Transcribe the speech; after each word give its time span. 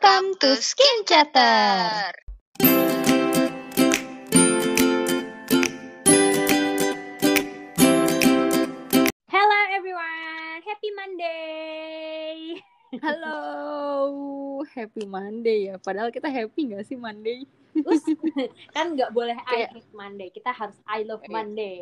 Welcome 0.00 0.34
to 0.40 0.54
Skin 0.56 1.04
Chatter. 1.06 2.12
Hello 9.28 9.58
everyone, 9.72 10.60
happy 10.60 10.90
Monday. 10.92 12.60
Halo, 13.00 13.38
happy 14.68 15.08
Monday 15.08 15.70
ya. 15.70 15.80
Padahal 15.80 16.12
kita 16.12 16.28
happy 16.28 16.68
gak 16.68 16.84
sih 16.84 16.98
Monday? 16.98 17.48
Us, 17.86 18.02
kan 18.76 18.92
nggak 18.92 19.14
boleh 19.14 19.32
I 19.38 19.46
Kayak- 19.64 19.72
hate 19.80 19.92
Monday, 19.94 20.28
kita 20.28 20.50
harus 20.52 20.76
I 20.84 21.06
love 21.06 21.24
Iya. 21.24 21.32
Monday. 21.32 21.80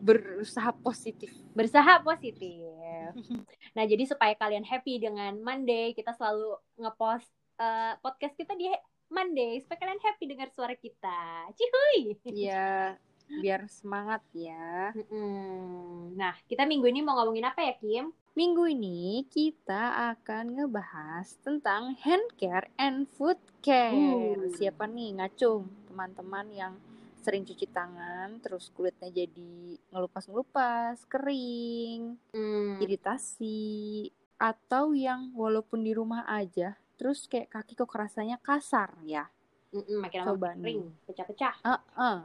Berusaha 0.00 0.72
positif. 0.80 1.30
Berusaha 1.52 2.00
positif. 2.02 2.66
Nah 3.76 3.84
jadi 3.86 4.02
supaya 4.06 4.34
kalian 4.34 4.66
happy 4.66 4.98
dengan 4.98 5.38
Monday, 5.42 5.94
kita 5.94 6.14
selalu 6.14 6.58
ngepost 6.78 7.30
eh, 7.58 7.94
podcast 8.02 8.34
kita 8.34 8.54
di 8.58 8.66
Monday 9.10 9.58
supaya 9.62 9.78
kalian 9.86 10.02
happy 10.02 10.24
dengar 10.30 10.48
suara 10.54 10.74
kita. 10.78 11.50
Cihuy. 11.58 12.18
Ya, 12.30 12.98
biar 13.38 13.66
semangat 13.70 14.22
ya. 14.34 14.94
Mm-mm. 14.94 16.14
Nah 16.18 16.34
kita 16.46 16.66
minggu 16.66 16.86
ini 16.90 17.02
mau 17.02 17.18
ngomongin 17.18 17.46
apa 17.46 17.62
ya 17.62 17.74
Kim? 17.78 18.10
Minggu 18.34 18.70
ini 18.70 19.26
kita 19.26 20.14
akan 20.14 20.54
ngebahas 20.54 21.34
tentang 21.42 21.98
hand 21.98 22.30
care 22.38 22.70
and 22.78 23.10
food 23.10 23.38
care. 23.62 23.94
Uh. 23.94 24.50
Siapa 24.54 24.86
nih 24.86 25.18
ngacung 25.18 25.66
teman-teman 25.90 26.46
yang 26.54 26.74
sering 27.20 27.44
cuci 27.44 27.66
tangan, 27.70 28.40
terus 28.40 28.72
kulitnya 28.72 29.08
jadi 29.12 29.76
ngelupas-ngelupas, 29.92 31.04
kering, 31.06 32.16
Hmm, 32.32 32.80
iritasi, 32.80 34.08
atau 34.40 34.96
yang 34.96 35.30
walaupun 35.36 35.84
di 35.84 35.92
rumah 35.92 36.24
aja, 36.26 36.76
terus 36.96 37.28
kayak 37.28 37.52
kaki 37.52 37.76
kok 37.76 37.92
rasanya 37.92 38.36
kasar 38.40 38.96
ya. 39.04 39.28
mm-mm, 39.70 40.02
makin 40.02 40.20
lama 40.26 40.28
Coba 40.34 40.48
kering, 40.58 40.82
pecah-pecah. 41.06 41.54
Heeh. 41.62 42.18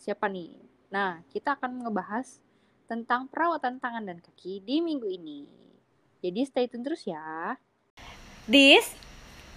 Siapa 0.00 0.26
nih? 0.26 0.50
Nah, 0.90 1.22
kita 1.30 1.54
akan 1.54 1.86
ngebahas 1.86 2.40
tentang 2.90 3.30
perawatan 3.30 3.78
tangan 3.78 4.02
dan 4.02 4.18
kaki 4.18 4.58
di 4.64 4.82
minggu 4.82 5.06
ini. 5.06 5.46
Jadi 6.20 6.40
stay 6.44 6.66
tune 6.66 6.82
terus 6.82 7.06
ya. 7.06 7.54
This 8.50 8.90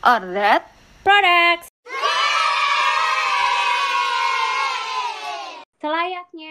Or 0.04 0.20
that 0.36 0.68
products. 1.02 1.73
Selayaknya 5.84 6.50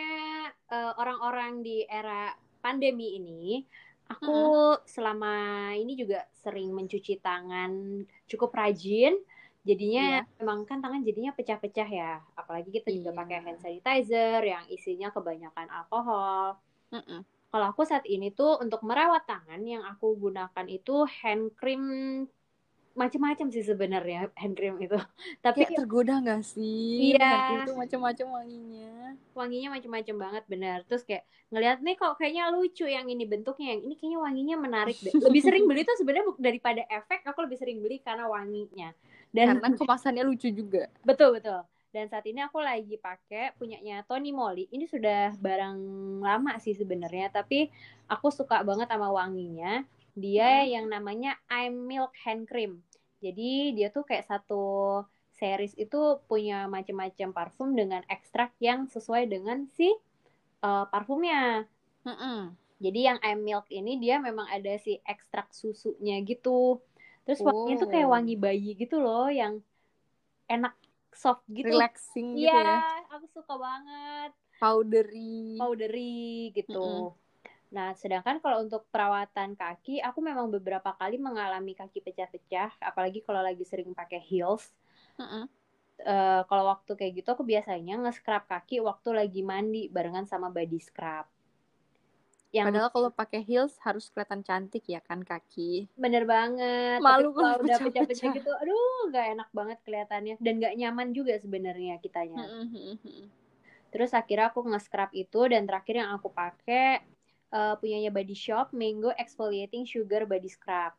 eh, 0.73 0.93
orang-orang 1.01 1.53
di 1.67 1.71
era 1.89 2.37
pandemi 2.65 3.17
ini, 3.19 3.65
aku 4.13 4.33
selama 4.95 5.29
ini 5.83 5.93
juga 6.03 6.19
sering 6.43 6.69
mencuci 6.79 7.13
tangan 7.27 7.73
cukup 8.31 8.51
rajin. 8.61 9.15
Jadinya 9.69 10.03
memang 10.41 10.59
kan 10.69 10.79
tangan 10.85 11.01
jadinya 11.09 11.33
pecah-pecah 11.39 11.89
ya. 12.01 12.11
Apalagi 12.41 12.69
kita 12.77 12.89
juga 12.99 13.11
Iya. 13.11 13.19
pakai 13.21 13.37
hand 13.45 13.59
sanitizer 13.63 14.41
yang 14.53 14.65
isinya 14.77 15.09
kebanyakan 15.17 15.69
alkohol. 15.79 16.61
Kalau 17.53 17.67
aku 17.73 17.83
saat 17.91 18.05
ini 18.09 18.27
tuh 18.39 18.51
untuk 18.65 18.81
merawat 18.89 19.23
tangan 19.29 19.61
yang 19.73 19.85
aku 19.93 20.07
gunakan 20.25 20.67
itu 20.77 20.93
hand 21.21 21.45
cream 21.59 21.83
macam-macam 22.93 23.47
sih 23.49 23.65
sebenarnya 23.65 24.29
hand 24.37 24.55
cream 24.55 24.77
itu. 24.81 24.97
Tapi 25.45 25.67
kayak 25.67 25.79
tergoda 25.85 26.21
gak 26.21 26.43
sih? 26.45 27.15
Iya. 27.17 27.65
Itu 27.65 27.77
macam-macam 27.77 28.27
wanginya. 28.43 29.17
wanginya 29.33 29.69
macam-macam 29.77 30.17
banget 30.29 30.45
bener. 30.49 30.79
Terus 30.89 31.03
kayak 31.05 31.25
ngeliat 31.53 31.79
nih 31.85 31.97
kok 32.01 32.17
kayaknya 32.17 32.49
lucu 32.53 32.89
yang 32.89 33.09
ini 33.09 33.25
bentuknya, 33.29 33.77
yang 33.77 33.83
ini 33.85 33.95
kayaknya 33.97 34.19
wanginya 34.21 34.57
menarik 34.57 34.97
deh. 35.01 35.13
Lebih 35.29 35.43
sering 35.45 35.65
beli 35.69 35.85
tuh 35.85 35.97
sebenarnya 36.01 36.25
daripada 36.41 36.83
efek, 36.89 37.25
aku 37.29 37.39
lebih 37.45 37.59
sering 37.61 37.79
beli 37.85 38.01
karena 38.01 38.25
wanginya. 38.29 38.93
Dan 39.33 39.61
Karena 39.61 39.77
kemasannya 39.77 40.25
lucu 40.29 40.53
juga. 40.53 40.93
betul 41.05 41.37
betul. 41.37 41.65
Dan 41.93 42.09
saat 42.09 42.25
ini 42.25 42.41
aku 42.41 42.57
lagi 42.57 42.97
pakai 42.97 43.53
punyanya 43.61 44.01
Tony 44.09 44.33
Moly. 44.33 44.65
Ini 44.73 44.89
sudah 44.89 45.37
barang 45.37 45.77
lama 46.25 46.57
sih 46.57 46.73
sebenarnya, 46.73 47.29
tapi 47.29 47.69
aku 48.09 48.33
suka 48.33 48.65
banget 48.65 48.89
sama 48.89 49.13
wanginya. 49.13 49.85
Dia 50.13 50.65
Hmm. 50.67 50.73
yang 50.75 50.87
namanya 50.93 51.41
I'm 51.49 51.89
Milk 51.89 52.13
Hand 52.25 52.45
Cream. 52.51 52.85
Jadi 53.23 53.73
dia 53.77 53.89
tuh 53.89 54.05
kayak 54.05 54.27
satu 54.29 54.63
series 55.33 55.75
itu 55.79 56.21
punya 56.29 56.69
macam-macam 56.69 57.29
parfum 57.33 57.73
dengan 57.75 58.03
ekstrak 58.11 58.53
yang 58.61 58.87
sesuai 58.91 59.27
dengan 59.31 59.65
si 59.73 59.89
uh, 60.63 60.85
parfumnya. 60.91 61.65
Mm-mm. 62.05 62.53
Jadi 62.83 63.01
yang 63.07 63.19
I'm 63.23 63.41
Milk 63.47 63.71
ini 63.71 63.97
dia 64.03 64.19
memang 64.19 64.51
ada 64.51 64.75
si 64.83 64.99
ekstrak 65.07 65.55
susunya 65.55 66.19
gitu. 66.27 66.83
Terus 67.23 67.39
wanginya 67.47 67.77
tuh 67.79 67.89
kayak 67.91 68.09
Oh. 68.11 68.13
wangi 68.13 68.35
bayi 68.35 68.75
gitu 68.75 68.99
loh 68.99 69.31
yang 69.31 69.63
enak 70.51 70.75
soft 71.15 71.47
gitu. 71.47 71.71
Relaxing 71.71 72.35
gitu 72.37 72.51
Iya, 72.51 72.59
ya. 72.59 72.79
aku 73.15 73.27
suka 73.31 73.55
banget 73.55 74.31
Powdery. 74.59 75.59
powdery 75.59 76.51
gitu. 76.55 76.79
Mm-mm. 76.79 77.15
Nah, 77.77 77.91
sedangkan 78.01 78.37
kalau 78.45 78.59
untuk 78.65 78.83
perawatan 78.93 79.51
kaki, 79.63 79.95
aku 80.09 80.19
memang 80.29 80.47
beberapa 80.57 80.91
kali 81.01 81.17
mengalami 81.27 81.73
kaki 81.81 81.99
pecah-pecah, 82.07 82.71
apalagi 82.89 83.19
kalau 83.27 83.41
lagi 83.49 83.65
sering 83.71 83.91
pakai 84.01 84.21
heels. 84.31 84.65
Mm-mm. 85.19 85.49
Eh, 86.13 86.41
kalau 86.51 86.65
waktu 86.73 86.93
kayak 86.99 87.13
gitu, 87.19 87.29
aku 87.35 87.45
biasanya 87.53 87.95
nge-scrub 88.03 88.45
kaki 88.53 88.77
waktu 88.89 89.09
lagi 89.19 89.41
mandi 89.51 89.83
barengan 89.95 90.27
sama 90.33 90.49
body 90.57 90.79
scrub. 90.89 91.27
Yang 92.53 92.67
Padahal 92.69 92.91
kalau 92.95 93.11
pakai 93.21 93.41
heels 93.49 93.75
harus 93.87 94.05
kelihatan 94.13 94.41
cantik 94.49 94.85
ya 94.95 95.01
kan 95.09 95.21
kaki. 95.31 95.89
bener 96.03 96.23
banget. 96.35 96.99
Malu 97.05 97.29
Tapi 97.33 97.39
kalau 97.39 97.57
udah 97.65 97.79
pecah-pecah. 97.85 98.33
gitu, 98.39 98.51
aduh, 98.61 98.99
nggak 99.09 99.27
enak 99.37 99.49
banget 99.59 99.79
kelihatannya 99.85 100.35
dan 100.45 100.53
nggak 100.61 100.75
nyaman 100.81 101.09
juga 101.17 101.35
sebenarnya 101.45 101.95
kitanya. 102.05 102.43
Terus 103.93 104.11
akhirnya 104.17 104.47
aku 104.51 104.61
nge-scrub 104.71 105.11
itu 105.23 105.41
dan 105.53 105.63
terakhir 105.69 105.95
yang 106.01 106.11
aku 106.17 106.29
pakai 106.33 107.05
eh, 107.53 107.75
punyanya 107.77 108.09
Body 108.09 108.35
Shop 108.35 108.73
Mango 108.73 109.13
Exfoliating 109.15 109.85
Sugar 109.85 110.25
Body 110.25 110.49
Scrub. 110.49 110.97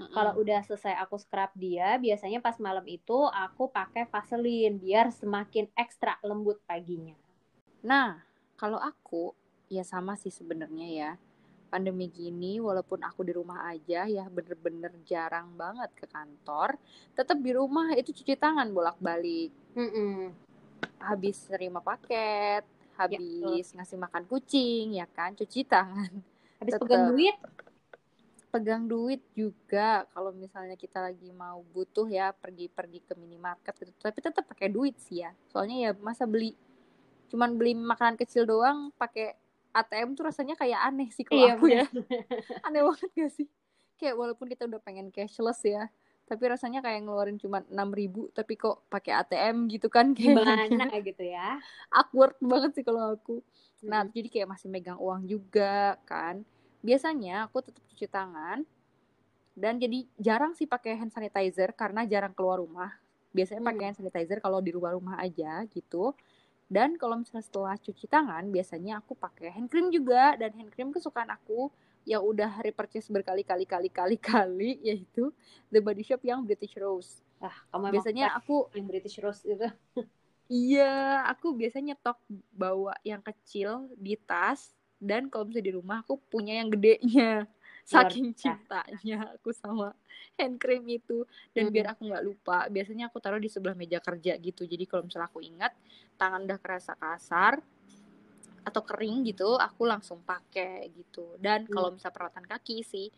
Mm-mm. 0.00 0.14
Kalau 0.14 0.32
udah 0.40 0.64
selesai 0.64 0.96
aku 1.04 1.20
scrub 1.20 1.52
dia, 1.52 2.00
biasanya 2.00 2.40
pas 2.40 2.56
malam 2.56 2.86
itu 2.88 3.28
aku 3.28 3.68
pakai 3.68 4.08
Vaseline 4.08 4.80
biar 4.80 5.12
semakin 5.12 5.68
ekstra 5.76 6.16
lembut 6.24 6.62
paginya. 6.64 7.18
Nah, 7.84 8.22
kalau 8.56 8.80
aku 8.80 9.36
ya 9.68 9.84
sama 9.84 10.16
sih 10.16 10.32
sebenarnya 10.32 10.88
ya. 10.88 11.12
Pandemi 11.72 12.04
gini 12.12 12.60
walaupun 12.60 13.00
aku 13.00 13.24
di 13.24 13.32
rumah 13.32 13.64
aja 13.72 14.04
ya 14.04 14.28
bener-bener 14.28 14.92
jarang 15.08 15.56
banget 15.56 15.88
ke 15.96 16.04
kantor, 16.04 16.76
tetap 17.16 17.40
di 17.40 17.48
rumah 17.56 17.96
itu 17.96 18.12
cuci 18.12 18.36
tangan 18.36 18.68
bolak-balik. 18.76 19.48
Mm-mm. 19.72 20.36
Habis 21.00 21.48
terima 21.48 21.80
paket, 21.80 22.68
habis 23.00 23.72
ngasih 23.76 23.98
makan 24.00 24.24
kucing 24.30 24.86
ya 25.00 25.06
kan, 25.16 25.32
cuci 25.38 25.60
tangan. 25.66 26.12
Habis 26.60 26.74
Tetep. 26.78 26.86
pegang 26.86 27.04
duit, 27.10 27.36
Pegang 28.52 28.84
duit 28.84 29.24
juga 29.32 30.04
kalau 30.12 30.28
misalnya 30.36 30.76
kita 30.76 31.00
lagi 31.00 31.32
mau 31.32 31.64
butuh 31.72 32.04
ya 32.04 32.36
pergi-pergi 32.36 33.00
ke 33.00 33.16
minimarket 33.16 33.72
gitu. 33.80 33.96
Tapi 33.96 34.18
tetap 34.20 34.44
pakai 34.44 34.68
duit 34.68 34.92
sih 35.00 35.24
ya. 35.24 35.32
Soalnya 35.48 35.88
ya 35.88 35.90
masa 35.96 36.28
beli 36.28 36.52
cuman 37.32 37.56
beli 37.56 37.72
makanan 37.72 38.20
kecil 38.20 38.44
doang 38.44 38.92
pakai 39.00 39.32
ATM 39.72 40.12
tuh 40.12 40.28
rasanya 40.28 40.52
kayak 40.52 40.84
aneh 40.84 41.08
sih 41.08 41.24
kalau 41.24 41.48
Iya, 41.48 41.52
aku 41.56 41.64
ya. 41.72 41.84
Aneh 42.66 42.82
banget 42.84 43.10
gak 43.16 43.32
sih? 43.32 43.48
Kayak 43.96 44.14
walaupun 44.20 44.46
kita 44.52 44.68
udah 44.68 44.80
pengen 44.84 45.08
cashless 45.08 45.64
ya, 45.64 45.88
tapi 46.26 46.42
rasanya 46.48 46.80
kayak 46.80 47.04
ngeluarin 47.04 47.36
cuma 47.36 47.60
6000 47.68 47.92
ribu 47.92 48.22
tapi 48.32 48.56
kok 48.56 48.86
pakai 48.88 49.12
ATM 49.20 49.68
gitu 49.68 49.90
kan 49.92 50.14
kayak 50.16 50.38
gimana 50.38 50.86
gitu 51.02 51.24
ya. 51.26 51.58
awkward 51.98 52.34
banget 52.40 52.80
sih 52.80 52.84
kalau 52.86 53.14
aku. 53.16 53.42
Nah, 53.82 54.06
Mm. 54.06 54.14
jadi 54.14 54.28
kayak 54.30 54.48
masih 54.54 54.68
megang 54.70 54.98
uang 54.98 55.26
juga 55.26 55.98
kan. 56.06 56.46
Biasanya 56.86 57.50
aku 57.50 57.62
tetap 57.66 57.82
cuci 57.90 58.06
tangan 58.06 58.62
dan 59.52 59.76
jadi 59.76 60.08
jarang 60.16 60.56
sih 60.56 60.64
pakai 60.64 60.96
hand 60.96 61.12
sanitizer 61.12 61.74
karena 61.76 62.06
jarang 62.08 62.32
keluar 62.32 62.62
rumah. 62.62 62.96
Biasanya 63.36 63.60
pakai 63.60 63.84
Hmm. 63.84 63.88
hand 63.92 63.98
sanitizer 64.00 64.38
kalau 64.40 64.62
di 64.64 64.70
rumah-rumah 64.72 65.20
aja 65.20 65.66
gitu. 65.68 66.14
Dan 66.72 66.96
kalau 66.96 67.20
misalnya 67.20 67.44
setelah 67.44 67.76
cuci 67.76 68.06
tangan, 68.08 68.48
biasanya 68.48 69.04
aku 69.04 69.12
pakai 69.12 69.52
hand 69.52 69.68
cream 69.68 69.92
juga 69.92 70.38
dan 70.40 70.56
hand 70.56 70.72
cream 70.72 70.88
kesukaan 70.88 71.28
aku 71.28 71.68
yang 72.02 72.22
udah 72.22 72.62
repurchase 72.62 73.08
berkali-kali 73.08 73.66
kali-kali 73.66 74.16
kali 74.18 74.70
yaitu 74.88 75.30
The 75.70 75.78
Body 75.78 76.02
Shop 76.02 76.22
yang 76.22 76.42
British 76.42 76.74
Rose. 76.78 77.22
Ah, 77.42 77.54
kamu 77.74 77.90
emang 77.90 77.92
Biasanya 77.98 78.26
aku 78.38 78.70
yang 78.74 78.86
British 78.86 79.18
Rose 79.18 79.42
itu. 79.46 79.68
Iya, 80.52 81.24
aku 81.32 81.56
biasanya 81.56 81.96
nyetok 81.96 82.20
bawa 82.52 82.92
yang 83.08 83.24
kecil 83.24 83.88
di 83.96 84.20
tas 84.20 84.76
dan 85.00 85.32
kalau 85.32 85.48
misalnya 85.48 85.72
di 85.72 85.74
rumah 85.80 86.04
aku 86.04 86.20
punya 86.28 86.60
yang 86.60 86.68
gedenya. 86.68 87.48
Saking 87.88 88.36
cintanya 88.36 89.32
aku 89.32 89.50
sama 89.50 89.96
hand 90.36 90.60
cream 90.60 90.84
itu 90.92 91.24
dan 91.56 91.66
Hmm. 91.66 91.74
biar 91.74 91.86
aku 91.96 92.04
nggak 92.04 92.24
lupa, 92.28 92.68
biasanya 92.68 93.08
aku 93.08 93.16
taruh 93.18 93.40
di 93.40 93.48
sebelah 93.48 93.72
meja 93.72 93.96
kerja 93.96 94.36
gitu. 94.36 94.68
Jadi 94.68 94.84
kalau 94.84 95.08
misalnya 95.08 95.32
aku 95.32 95.40
ingat 95.40 95.72
tangan 96.20 96.44
udah 96.44 96.58
kerasa 96.60 96.92
kasar 97.00 97.64
atau 98.62 98.82
kering 98.86 99.26
gitu, 99.26 99.58
aku 99.58 99.86
langsung 99.86 100.22
pakai 100.22 100.90
gitu. 100.94 101.36
Dan 101.38 101.66
kalau 101.66 101.90
misalnya 101.90 102.14
perawatan 102.14 102.46
kaki 102.46 102.86
sih, 102.86 103.08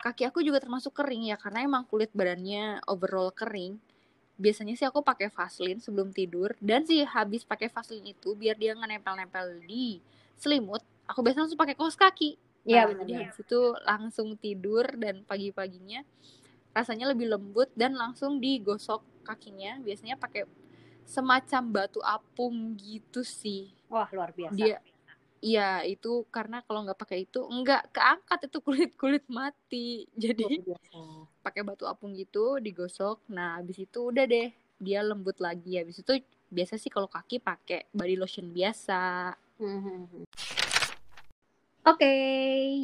kaki 0.00 0.28
aku 0.28 0.40
juga 0.40 0.62
termasuk 0.62 0.94
kering 0.96 1.28
ya 1.28 1.36
karena 1.36 1.64
emang 1.66 1.84
kulit 1.84 2.08
badannya 2.14 2.80
overall 2.88 3.32
kering. 3.32 3.76
Biasanya 4.38 4.78
sih 4.78 4.86
aku 4.86 5.02
pakai 5.02 5.34
Vaseline 5.34 5.82
sebelum 5.82 6.14
tidur 6.14 6.54
dan 6.62 6.86
sih 6.86 7.02
habis 7.02 7.42
pakai 7.42 7.66
Vaseline 7.66 8.14
itu 8.14 8.38
biar 8.38 8.54
dia 8.54 8.72
nggak 8.72 9.02
nempel-nempel 9.02 9.66
di 9.66 9.98
selimut 10.38 10.80
aku 11.08 11.24
biasanya 11.24 11.48
langsung 11.48 11.58
pakai 11.58 11.74
kaos 11.74 11.96
kaki. 11.96 12.36
Iya, 12.68 12.84
nah, 12.84 13.00
jadi 13.00 13.12
habis 13.24 13.40
itu 13.40 13.60
langsung 13.82 14.28
tidur 14.36 14.84
dan 15.00 15.24
pagi-paginya 15.24 16.04
rasanya 16.76 17.10
lebih 17.10 17.32
lembut 17.32 17.72
dan 17.72 17.96
langsung 17.96 18.38
digosok 18.38 19.00
kakinya. 19.24 19.80
Biasanya 19.80 20.20
pakai 20.20 20.44
semacam 21.08 21.62
batu 21.72 22.04
apung 22.04 22.76
gitu 22.76 23.24
sih 23.24 23.72
Wah, 23.88 24.08
luar 24.12 24.30
biasa. 24.36 24.56
dia 24.56 24.78
Iya 25.38 25.86
itu 25.86 26.26
karena 26.34 26.66
kalau 26.66 26.82
nggak 26.82 26.98
pakai 26.98 27.22
itu 27.22 27.46
nggak 27.46 27.94
keangkat 27.94 28.50
itu 28.50 28.58
kulit 28.58 28.90
kulit 28.98 29.24
mati 29.30 30.02
jadi 30.18 30.66
pakai 31.46 31.62
batu 31.62 31.86
apung 31.86 32.10
gitu 32.18 32.58
digosok 32.58 33.22
nah 33.30 33.62
habis 33.62 33.78
itu 33.78 34.10
udah 34.10 34.26
deh 34.26 34.50
dia 34.82 34.98
lembut 35.06 35.38
lagi 35.38 35.78
habis 35.78 36.02
itu 36.02 36.18
biasa 36.50 36.74
sih 36.74 36.90
kalau 36.90 37.06
kaki 37.06 37.38
pakai 37.38 37.86
body 37.94 38.18
lotion 38.18 38.50
biasa 38.50 39.30
Mhm. 39.58 40.22
Oke, 41.82 42.14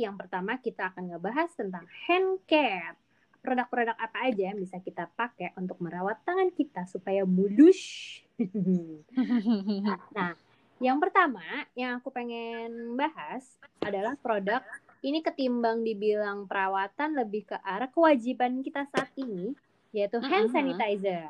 yang 0.01 0.19
pertama 0.19 0.59
kita 0.59 0.91
akan 0.91 1.15
ngebahas 1.15 1.53
tentang 1.55 1.87
hand 2.09 2.41
care. 2.51 2.99
Produk-produk 3.45 3.95
apa 3.95 4.33
aja 4.33 4.51
yang 4.51 4.59
bisa 4.59 4.81
kita 4.81 5.13
pakai 5.13 5.53
untuk 5.61 5.77
merawat 5.79 6.25
tangan 6.25 6.51
kita 6.51 6.89
supaya 6.91 7.23
mulus. 7.23 7.79
Nah, 10.17 10.35
yang 10.83 10.99
pertama 10.99 11.43
yang 11.79 12.03
aku 12.03 12.11
pengen 12.11 12.99
bahas 12.99 13.47
adalah 13.79 14.19
produk 14.19 14.63
ini 15.05 15.21
ketimbang 15.21 15.85
dibilang 15.85 16.49
perawatan 16.49 17.13
lebih 17.13 17.45
ke 17.45 17.57
arah 17.61 17.93
kewajiban 17.93 18.65
kita 18.65 18.89
saat 18.89 19.13
ini, 19.21 19.53
yaitu 19.93 20.17
hand 20.17 20.49
sanitizer. 20.49 21.29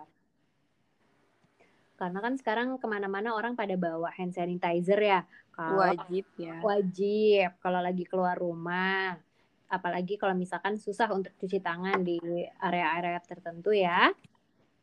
Karena 1.98 2.18
kan 2.22 2.38
sekarang 2.38 2.78
ke 2.78 2.86
mana-mana 2.86 3.34
orang 3.34 3.58
pada 3.58 3.74
bawa 3.74 4.14
hand 4.14 4.30
sanitizer 4.30 4.98
ya. 5.02 5.26
Kalau 5.54 5.90
wajib 5.90 6.26
ya. 6.38 6.62
wajib. 6.62 7.50
Kalau 7.58 7.82
lagi 7.82 8.06
keluar 8.06 8.38
rumah 8.38 9.18
apalagi 9.64 10.14
kalau 10.14 10.38
misalkan 10.38 10.78
susah 10.78 11.10
untuk 11.10 11.34
cuci 11.34 11.58
tangan 11.58 11.98
di 12.06 12.18
area-area 12.62 13.18
tertentu 13.26 13.74
ya. 13.74 14.14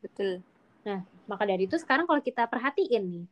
Betul. 0.04 0.44
Maka 1.24 1.48
dari 1.48 1.64
itu 1.64 1.80
sekarang 1.80 2.04
kalau 2.04 2.20
kita 2.20 2.44
perhatiin 2.44 3.04
nih 3.08 3.26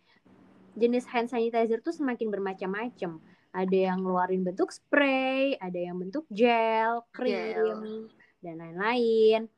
jenis 0.78 1.06
hand 1.10 1.30
sanitizer 1.30 1.82
tuh 1.82 1.94
semakin 1.94 2.30
bermacam-macam 2.30 3.18
ada 3.50 3.76
yang 3.76 4.02
ngeluarin 4.02 4.46
bentuk 4.46 4.70
spray 4.70 5.58
ada 5.58 5.78
yang 5.78 5.98
bentuk 5.98 6.26
gel 6.30 7.02
krim 7.10 8.06
dan 8.38 8.54
lain-lain 8.60 9.50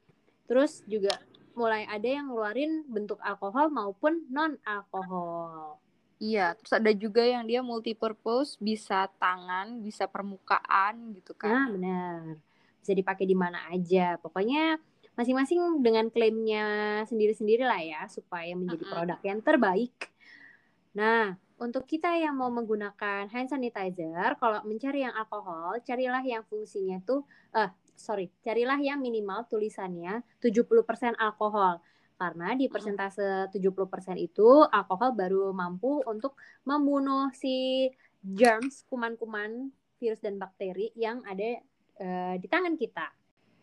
terus 0.49 0.81
juga 0.89 1.17
mulai 1.53 1.85
ada 1.85 2.09
yang 2.09 2.33
ngeluarin 2.33 2.89
bentuk 2.89 3.21
alkohol 3.21 3.69
maupun 3.69 4.25
non 4.33 4.57
alkohol 4.65 5.77
iya 6.17 6.55
terus 6.57 6.73
ada 6.73 6.95
juga 6.95 7.21
yang 7.27 7.45
dia 7.45 7.61
multi 7.61 7.93
purpose 7.93 8.57
bisa 8.63 9.11
tangan 9.21 9.83
bisa 9.83 10.07
permukaan 10.09 11.13
gitu 11.19 11.35
Nah, 11.35 11.67
kan 11.67 11.75
benar. 11.75 12.21
Bisa 12.83 12.93
dipakai 12.95 13.27
di 13.27 13.35
mana 13.35 13.59
aja. 13.71 14.19
Pokoknya 14.23 14.79
masing-masing 15.15 15.83
dengan 15.83 16.11
klaimnya 16.11 17.03
sendiri-sendiri 17.07 17.63
lah 17.67 17.79
ya, 17.83 18.03
supaya 18.11 18.55
menjadi 18.55 18.85
produk 18.87 19.19
yang 19.23 19.39
terbaik. 19.43 20.12
Nah, 20.93 21.33
untuk 21.63 21.87
kita 21.87 22.11
yang 22.19 22.35
mau 22.37 22.51
menggunakan 22.51 23.31
hand 23.31 23.49
sanitizer, 23.49 24.35
kalau 24.37 24.61
mencari 24.67 25.07
yang 25.07 25.15
alkohol, 25.15 25.79
carilah 25.87 26.21
yang 26.27 26.43
fungsinya 26.51 26.99
tuh, 27.07 27.23
eh, 27.55 27.71
sorry, 27.95 28.29
carilah 28.43 28.77
yang 28.83 28.99
minimal 28.99 29.47
tulisannya 29.47 30.27
70% 30.43 31.15
alkohol. 31.17 31.79
Karena 32.19 32.55
di 32.59 32.67
persentase 32.67 33.51
70% 33.51 34.19
itu, 34.19 34.67
alkohol 34.69 35.15
baru 35.15 35.55
mampu 35.55 36.03
untuk 36.07 36.35
membunuh 36.67 37.31
si 37.35 37.89
germs, 38.23 38.87
kuman-kuman 38.87 39.71
virus 40.03 40.19
dan 40.19 40.39
bakteri 40.39 40.91
yang 40.99 41.23
ada 41.23 41.63
eh, 42.03 42.35
di 42.43 42.47
tangan 42.51 42.75
kita. 42.75 43.07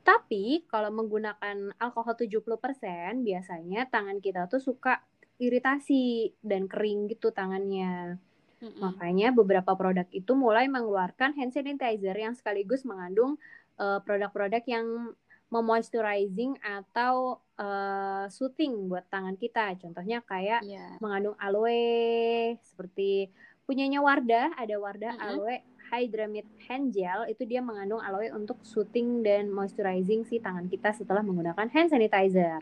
Tapi 0.04 0.66
kalau 0.72 0.90
menggunakan 0.90 1.76
alkohol 1.78 2.16
70%, 2.16 3.28
biasanya 3.28 3.92
tangan 3.92 4.24
kita 4.24 4.48
tuh 4.48 4.64
suka 4.64 5.04
iritasi 5.40 6.36
dan 6.44 6.68
kering 6.68 7.08
gitu 7.08 7.32
tangannya. 7.32 8.20
Mm-mm. 8.60 8.76
Makanya 8.84 9.32
beberapa 9.32 9.72
produk 9.74 10.04
itu 10.12 10.36
mulai 10.36 10.68
mengeluarkan 10.68 11.32
hand 11.40 11.56
sanitizer 11.56 12.12
yang 12.14 12.36
sekaligus 12.36 12.84
mengandung 12.84 13.40
eh, 13.80 14.00
produk-produk 14.04 14.64
yang 14.68 15.16
memoisturizing 15.50 16.60
atau 16.62 17.40
eh, 17.56 18.28
soothing 18.30 18.92
buat 18.92 19.08
tangan 19.08 19.40
kita. 19.40 19.80
Contohnya 19.80 20.20
kayak 20.22 20.62
Iya. 20.68 21.00
mengandung 21.00 21.40
aloe 21.40 22.54
seperti 22.62 23.32
punyanya 23.64 24.04
Wardah 24.04 24.60
ada 24.60 24.76
Wardah 24.76 25.16
Mm-mm. 25.16 25.28
aloe 25.40 25.58
hydramid 25.90 26.46
hand 26.70 26.94
gel 26.94 27.26
itu 27.26 27.50
dia 27.50 27.66
mengandung 27.66 27.98
aloe 27.98 28.30
untuk 28.30 28.62
soothing 28.62 29.26
dan 29.26 29.50
moisturizing 29.50 30.22
si 30.22 30.38
tangan 30.38 30.70
kita 30.70 30.94
setelah 30.94 31.26
menggunakan 31.26 31.66
hand 31.72 31.90
sanitizer. 31.90 32.62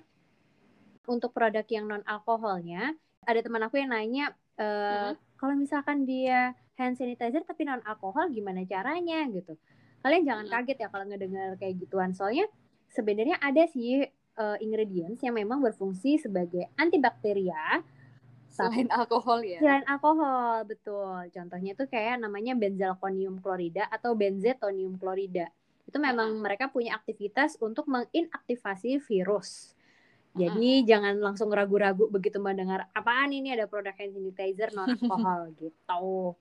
Untuk 1.07 1.31
produk 1.31 1.63
yang 1.71 1.87
non 1.87 2.03
alkoholnya 2.03 2.91
ada 3.23 3.39
teman 3.39 3.63
aku 3.63 3.79
yang 3.79 3.91
nanya 3.95 4.35
eh, 4.59 5.15
kalau 5.39 5.53
misalkan 5.55 6.03
dia 6.03 6.51
hand 6.75 6.99
sanitizer 6.99 7.41
tapi 7.47 7.63
non 7.63 7.81
alkohol 7.87 8.29
gimana 8.29 8.67
caranya 8.67 9.23
gitu. 9.31 9.55
Kalian 10.03 10.23
jangan 10.27 10.45
Mm-mm. 10.45 10.55
kaget 10.67 10.77
ya 10.83 10.87
kalau 10.91 11.05
ngedengar 11.07 11.55
kayak 11.57 11.75
gituan 11.81 12.11
soalnya 12.13 12.45
sebenarnya 12.91 13.39
ada 13.39 13.63
sih 13.71 14.05
eh, 14.37 14.57
ingredients 14.61 15.23
yang 15.23 15.35
memang 15.35 15.63
berfungsi 15.63 16.19
sebagai 16.21 16.69
antibakteria 16.77 17.81
selain 18.47 18.89
alkohol 18.89 19.45
ya 19.45 19.59
Selain 19.61 19.85
alkohol, 19.85 20.65
betul. 20.65 21.29
Contohnya 21.29 21.71
tuh 21.77 21.85
kayak 21.85 22.17
namanya 22.17 22.57
benzalkonium 22.57 23.37
klorida 23.37 23.85
atau 23.91 24.17
benzetonium 24.17 24.97
klorida. 24.97 25.53
Itu 25.85 26.01
memang 26.01 26.41
mereka 26.41 26.67
punya 26.73 26.97
aktivitas 26.97 27.61
untuk 27.61 27.85
menginaktivasi 27.85 28.97
virus. 29.05 29.76
Jadi 30.35 30.85
jangan 30.89 31.15
langsung 31.17 31.49
ragu-ragu 31.49 32.09
begitu 32.15 32.37
mendengar 32.43 32.89
apaan 32.93 33.31
ini? 33.33 33.47
Ada 33.55 33.65
produk 33.71 33.93
hand 33.97 34.13
sanitizer 34.15 34.69
non 34.75 34.91
alkohol 34.93 35.41
gitu. 35.61 36.35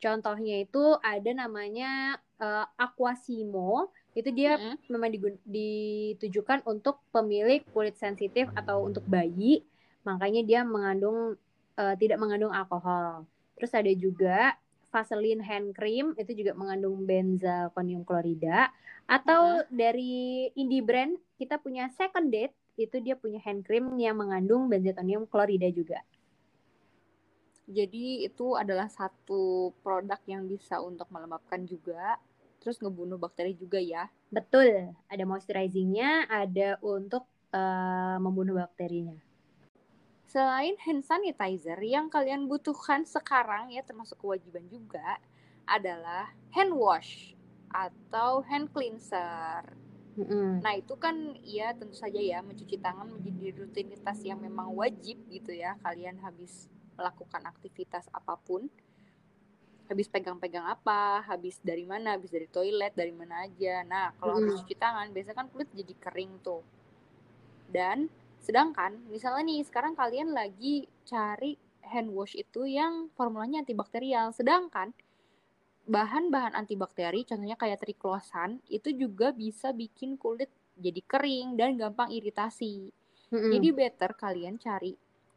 Contohnya 0.00 0.54
itu 0.64 0.78
ada 1.04 1.30
namanya 1.36 2.18
eh, 2.40 2.64
Aquasimo. 2.80 3.92
Itu 4.16 4.32
dia 4.32 4.58
Mm-mm. 4.58 4.78
memang 4.90 5.10
digun- 5.14 5.42
ditujukan 5.46 6.64
untuk 6.66 6.98
pemilik 7.14 7.62
kulit 7.70 7.94
sensitif 8.00 8.48
atau 8.56 8.82
untuk 8.88 9.04
bayi. 9.06 9.62
Makanya 10.08 10.40
dia 10.48 10.60
mengandung 10.64 11.36
eh, 11.80 11.94
tidak 12.00 12.18
mengandung 12.22 12.52
alkohol. 12.52 13.28
Terus 13.56 13.72
ada 13.76 13.92
juga 13.92 14.56
Vaseline 14.90 15.38
hand 15.46 15.70
cream 15.78 16.18
itu 16.18 16.34
juga 16.34 16.52
mengandung 16.58 17.06
benzalkonium 17.06 18.02
klorida. 18.02 18.74
Atau 19.06 19.62
dari 19.70 20.48
indie 20.58 20.82
brand 20.82 21.14
kita 21.38 21.62
punya 21.62 21.86
second 21.94 22.26
date 22.34 22.54
itu 22.80 22.96
dia 23.04 23.14
punya 23.14 23.40
hand 23.44 23.62
cream 23.66 23.92
yang 24.00 24.16
mengandung 24.16 24.66
benzalkonium 24.72 25.28
klorida 25.28 25.68
juga 25.68 26.00
Jadi 27.70 28.26
itu 28.26 28.58
adalah 28.58 28.90
satu 28.90 29.70
produk 29.84 30.18
yang 30.26 30.42
bisa 30.50 30.82
untuk 30.82 31.06
melembabkan 31.06 31.62
juga, 31.70 32.18
terus 32.58 32.82
ngebunuh 32.82 33.14
bakteri 33.14 33.54
juga 33.54 33.78
ya. 33.78 34.10
betul 34.30 34.94
ada 35.10 35.24
moisturizingnya 35.26 36.30
ada 36.30 36.78
untuk 36.82 37.26
eh, 37.50 38.16
membunuh 38.22 38.62
bakterinya 38.62 39.18
Selain 40.30 40.78
hand 40.86 41.02
sanitizer 41.02 41.74
yang 41.82 42.06
kalian 42.06 42.46
butuhkan 42.46 43.02
sekarang 43.02 43.74
ya 43.74 43.82
termasuk 43.82 44.14
kewajiban 44.22 44.62
juga 44.70 45.18
adalah 45.66 46.30
hand 46.54 46.70
wash 46.70 47.34
atau 47.74 48.38
hand 48.46 48.70
cleanser. 48.70 49.66
Mm-mm. 50.18 50.60
Nah 50.60 50.72
itu 50.76 50.94
kan 51.00 51.16
ya 51.46 51.72
tentu 51.72 51.96
saja 51.96 52.20
ya 52.20 52.44
mencuci 52.44 52.76
tangan 52.76 53.08
menjadi 53.08 53.64
rutinitas 53.64 54.20
yang 54.28 54.38
memang 54.40 54.68
wajib 54.76 55.16
gitu 55.32 55.52
ya 55.56 55.76
kalian 55.80 56.20
habis 56.20 56.68
melakukan 56.98 57.42
aktivitas 57.48 58.08
apa 58.12 58.36
pun. 58.36 58.68
Habis 59.90 60.06
pegang-pegang 60.06 60.62
apa, 60.70 61.18
habis 61.26 61.58
dari 61.58 61.82
mana, 61.82 62.14
habis 62.14 62.30
dari 62.30 62.46
toilet, 62.46 62.94
dari 62.94 63.10
mana 63.10 63.42
aja. 63.48 63.82
Nah 63.82 64.14
kalau 64.20 64.38
habis 64.38 64.54
Mm-mm. 64.54 64.62
cuci 64.62 64.74
tangan 64.78 65.10
biasanya 65.10 65.36
kan 65.40 65.48
kulit 65.50 65.66
jadi 65.74 65.94
kering 65.98 66.32
tuh. 66.44 66.62
Dan 67.70 68.10
sedangkan 68.40 69.00
misalnya 69.10 69.42
nih 69.46 69.60
sekarang 69.66 69.94
kalian 69.98 70.30
lagi 70.34 70.86
cari 71.06 71.58
hand 71.82 72.12
wash 72.14 72.36
itu 72.38 72.68
yang 72.68 73.08
formulanya 73.16 73.64
antibakterial. 73.64 74.30
Sedangkan 74.30 74.94
bahan-bahan 75.88 76.52
antibakteri 76.58 77.24
contohnya 77.24 77.56
kayak 77.56 77.80
triklosan 77.82 78.60
itu 78.68 78.92
juga 78.92 79.32
bisa 79.32 79.72
bikin 79.72 80.20
kulit 80.20 80.52
jadi 80.80 81.00
kering 81.04 81.60
dan 81.60 81.76
gampang 81.76 82.08
iritasi. 82.10 82.90
Mm-mm. 83.30 83.50
Jadi 83.52 83.68
better 83.70 84.16
kalian 84.16 84.56
cari 84.56 84.96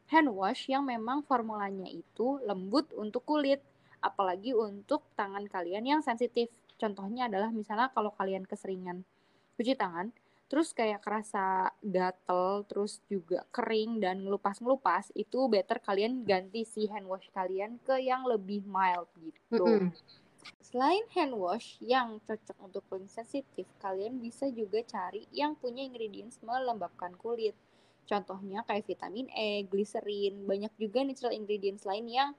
hand 0.10 0.30
wash 0.32 0.70
yang 0.72 0.88
memang 0.88 1.24
formulanya 1.26 1.88
itu 1.90 2.40
lembut 2.44 2.90
untuk 2.96 3.28
kulit, 3.28 3.60
apalagi 4.00 4.56
untuk 4.56 5.04
tangan 5.18 5.46
kalian 5.48 5.84
yang 5.84 6.02
sensitif. 6.02 6.50
Contohnya 6.80 7.28
adalah 7.32 7.52
misalnya 7.52 7.92
kalau 7.92 8.12
kalian 8.16 8.48
keseringan 8.48 9.06
cuci 9.54 9.78
tangan 9.78 10.10
terus 10.50 10.70
kayak 10.70 11.02
kerasa 11.02 11.74
gatel 11.82 12.62
terus 12.70 13.02
juga 13.10 13.42
kering 13.50 13.98
dan 13.98 14.22
ngelupas-ngelupas 14.22 15.10
itu 15.18 15.50
better 15.50 15.82
kalian 15.82 16.22
ganti 16.30 16.62
si 16.62 16.86
hand 16.90 17.10
wash 17.10 17.26
kalian 17.34 17.82
ke 17.82 17.98
yang 17.98 18.22
lebih 18.22 18.62
mild 18.70 19.10
gitu. 19.18 19.66
Mm-mm. 19.66 19.90
Selain 20.64 21.06
hand 21.14 21.38
wash 21.38 21.78
yang 21.84 22.18
cocok 22.24 22.58
untuk 22.64 22.84
kulit 22.90 23.12
sensitif, 23.12 23.68
kalian 23.80 24.18
bisa 24.18 24.50
juga 24.50 24.82
cari 24.84 25.28
yang 25.30 25.54
punya 25.54 25.86
ingredients 25.86 26.42
melembabkan 26.42 27.14
kulit. 27.20 27.54
Contohnya 28.04 28.66
kayak 28.68 28.84
vitamin 28.84 29.32
E, 29.32 29.64
glycerin, 29.64 30.44
banyak 30.44 30.74
juga 30.76 31.06
natural 31.08 31.38
ingredients 31.38 31.88
lain 31.88 32.10
yang 32.12 32.30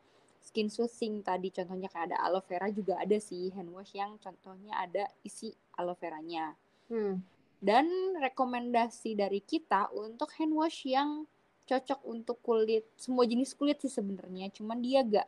skin 0.44 0.68
soothing 0.68 1.24
tadi. 1.24 1.48
Contohnya 1.48 1.88
kayak 1.88 2.12
ada 2.12 2.18
aloe 2.20 2.44
vera 2.44 2.68
juga 2.68 3.00
ada 3.00 3.16
sih 3.16 3.48
hand 3.56 3.72
wash 3.72 3.96
yang 3.96 4.20
contohnya 4.20 4.76
ada 4.76 5.08
isi 5.24 5.56
aloe 5.80 5.96
veranya. 5.96 6.52
Hmm. 6.92 7.24
Dan 7.64 7.88
rekomendasi 8.20 9.16
dari 9.16 9.40
kita 9.40 9.88
untuk 9.96 10.28
hand 10.36 10.52
wash 10.52 10.84
yang 10.84 11.24
cocok 11.64 12.04
untuk 12.04 12.44
kulit 12.44 12.84
semua 12.92 13.24
jenis 13.24 13.56
kulit 13.56 13.80
sih 13.80 13.88
sebenarnya, 13.88 14.52
cuman 14.52 14.84
dia 14.84 15.00
gak 15.00 15.24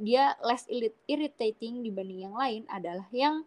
dia 0.00 0.36
less 0.44 0.66
irrit- 0.68 0.98
irritating 1.08 1.84
dibanding 1.84 2.28
yang 2.28 2.36
lain 2.36 2.62
adalah 2.68 3.06
yang 3.12 3.44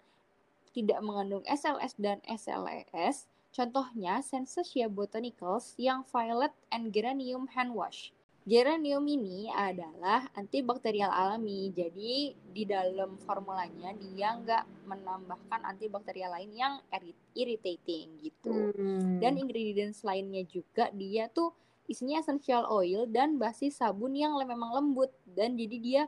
tidak 0.73 1.01
mengandung 1.01 1.43
SLS 1.49 1.97
dan 1.97 2.21
SLES. 2.25 3.25
Contohnya 3.49 4.21
Sensatia 4.21 4.85
Botanicals 4.85 5.73
yang 5.81 6.05
Violet 6.05 6.53
and 6.69 6.93
Geranium 6.93 7.49
Hand 7.49 7.73
Wash. 7.73 8.13
Geranium 8.49 9.05
ini 9.05 9.45
adalah 9.51 10.25
antibakterial 10.33 11.11
alami, 11.11 11.69
jadi 11.69 12.33
di 12.33 12.63
dalam 12.65 13.19
formulanya 13.21 13.93
dia 13.93 14.33
nggak 14.41 14.89
menambahkan 14.89 15.69
antibakterial 15.69 16.33
lain 16.33 16.51
yang 16.57 16.73
irrit- 16.89 17.29
irritating 17.37 18.09
gitu. 18.25 18.73
Hmm. 18.73 19.21
Dan 19.21 19.37
ingredients 19.37 20.01
lainnya 20.01 20.41
juga 20.49 20.89
dia 20.89 21.29
tuh 21.29 21.53
isinya 21.89 22.21
essential 22.21 22.69
oil 22.69 23.09
dan 23.09 23.41
basis 23.41 23.81
sabun 23.81 24.13
yang 24.13 24.37
memang 24.37 24.69
lembut 24.77 25.09
dan 25.25 25.57
jadi 25.57 25.77
dia 25.81 26.03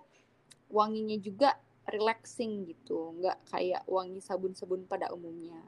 wanginya 0.71 1.19
juga 1.19 1.59
relaxing 1.91 2.71
gitu, 2.71 3.13
nggak 3.19 3.51
kayak 3.51 3.83
wangi 3.85 4.23
sabun-sabun 4.23 4.87
pada 4.87 5.11
umumnya. 5.11 5.59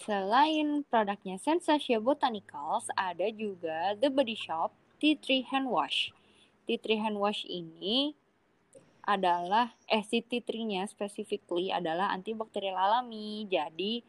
Selain 0.00 0.84
produknya 0.88 1.36
Sensatia 1.36 2.00
Botanicals, 2.00 2.88
ada 2.96 3.28
juga 3.28 3.96
The 3.96 4.08
Body 4.08 4.36
Shop 4.36 4.72
Tea 5.00 5.16
Tree 5.16 5.44
Hand 5.48 5.68
Wash. 5.68 6.12
Tea 6.64 6.80
Tree 6.80 7.00
Hand 7.00 7.16
Wash 7.20 7.44
ini 7.48 8.16
adalah 9.04 9.72
eh 9.88 10.04
si 10.04 10.20
tea 10.22 10.44
tree-nya 10.44 10.86
specifically 10.86 11.72
adalah 11.72 12.12
antibakterial 12.12 12.76
alami. 12.76 13.48
Jadi 13.48 14.04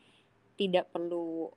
tidak 0.59 0.91
perlu 0.93 1.49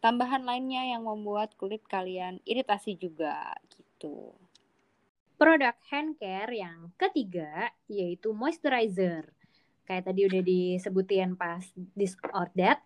tambahan 0.00 0.42
lainnya 0.42 0.96
yang 0.96 1.06
membuat 1.06 1.54
kulit 1.60 1.84
kalian 1.86 2.40
iritasi 2.48 2.96
juga 2.96 3.54
gitu. 3.70 4.32
Produk 5.40 5.72
hand 5.88 6.20
care 6.20 6.52
yang 6.52 6.92
ketiga 7.00 7.72
yaitu 7.88 8.36
moisturizer. 8.36 9.24
Kayak 9.88 10.12
tadi 10.12 10.28
udah 10.28 10.42
disebutin 10.44 11.32
pas 11.32 11.64
this 11.96 12.12
or 12.36 12.52
that. 12.60 12.84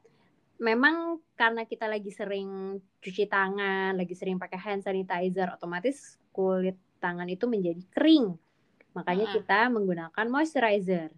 Memang 0.62 1.18
karena 1.34 1.66
kita 1.66 1.90
lagi 1.90 2.14
sering 2.14 2.78
cuci 3.02 3.26
tangan, 3.26 3.98
lagi 3.98 4.14
sering 4.14 4.38
pakai 4.38 4.54
hand 4.54 4.86
sanitizer, 4.86 5.50
otomatis 5.50 6.14
kulit 6.30 6.78
tangan 7.02 7.26
itu 7.26 7.50
menjadi 7.50 7.82
kering. 7.90 8.38
Makanya 8.94 9.34
kita 9.34 9.66
menggunakan 9.74 10.26
moisturizer. 10.30 11.10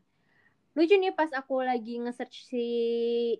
Lucu 0.73 0.97
nih 0.97 1.13
pas 1.13 1.29
aku 1.37 1.61
lagi 1.61 2.01
nge-search 2.01 2.49
si 2.49 2.67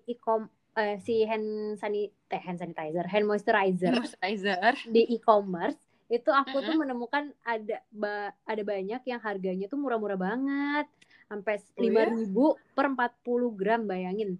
e-com 0.05 0.45
eh, 0.77 1.01
si 1.01 1.25
hand 1.25 1.81
sani 1.81 2.13
eh, 2.13 2.43
hand 2.45 2.61
sanitizer, 2.61 3.09
hand 3.09 3.25
moisturizer 3.25 3.97
Moisturizer. 3.97 4.73
di 4.93 5.17
e-commerce 5.17 5.81
itu 6.07 6.31
aku 6.31 6.57
tuh 6.67 6.75
Mm-mm. 6.75 6.81
menemukan 6.81 7.25
ada 7.43 7.75
ba- 7.91 8.35
ada 8.47 8.63
banyak 8.63 9.01
yang 9.11 9.21
harganya 9.27 9.65
tuh 9.73 9.79
murah-murah 9.83 10.19
banget 10.19 10.87
sampai 11.31 11.55
Oh 11.79 11.83
lima 11.83 12.01
ya? 12.07 12.07
ribu 12.07 12.41
per 12.77 12.87
40 12.93 13.51
gram 13.59 13.83
bayangin 13.91 14.39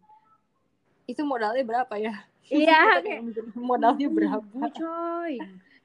Itu 1.11 1.23
modalnya 1.27 1.63
berapa 1.67 1.95
ya? 1.99 2.13
iya 2.57 3.03
kayak 3.05 3.23
modalnya 3.69 4.07
berapa? 4.17 4.67
coy 4.79 5.35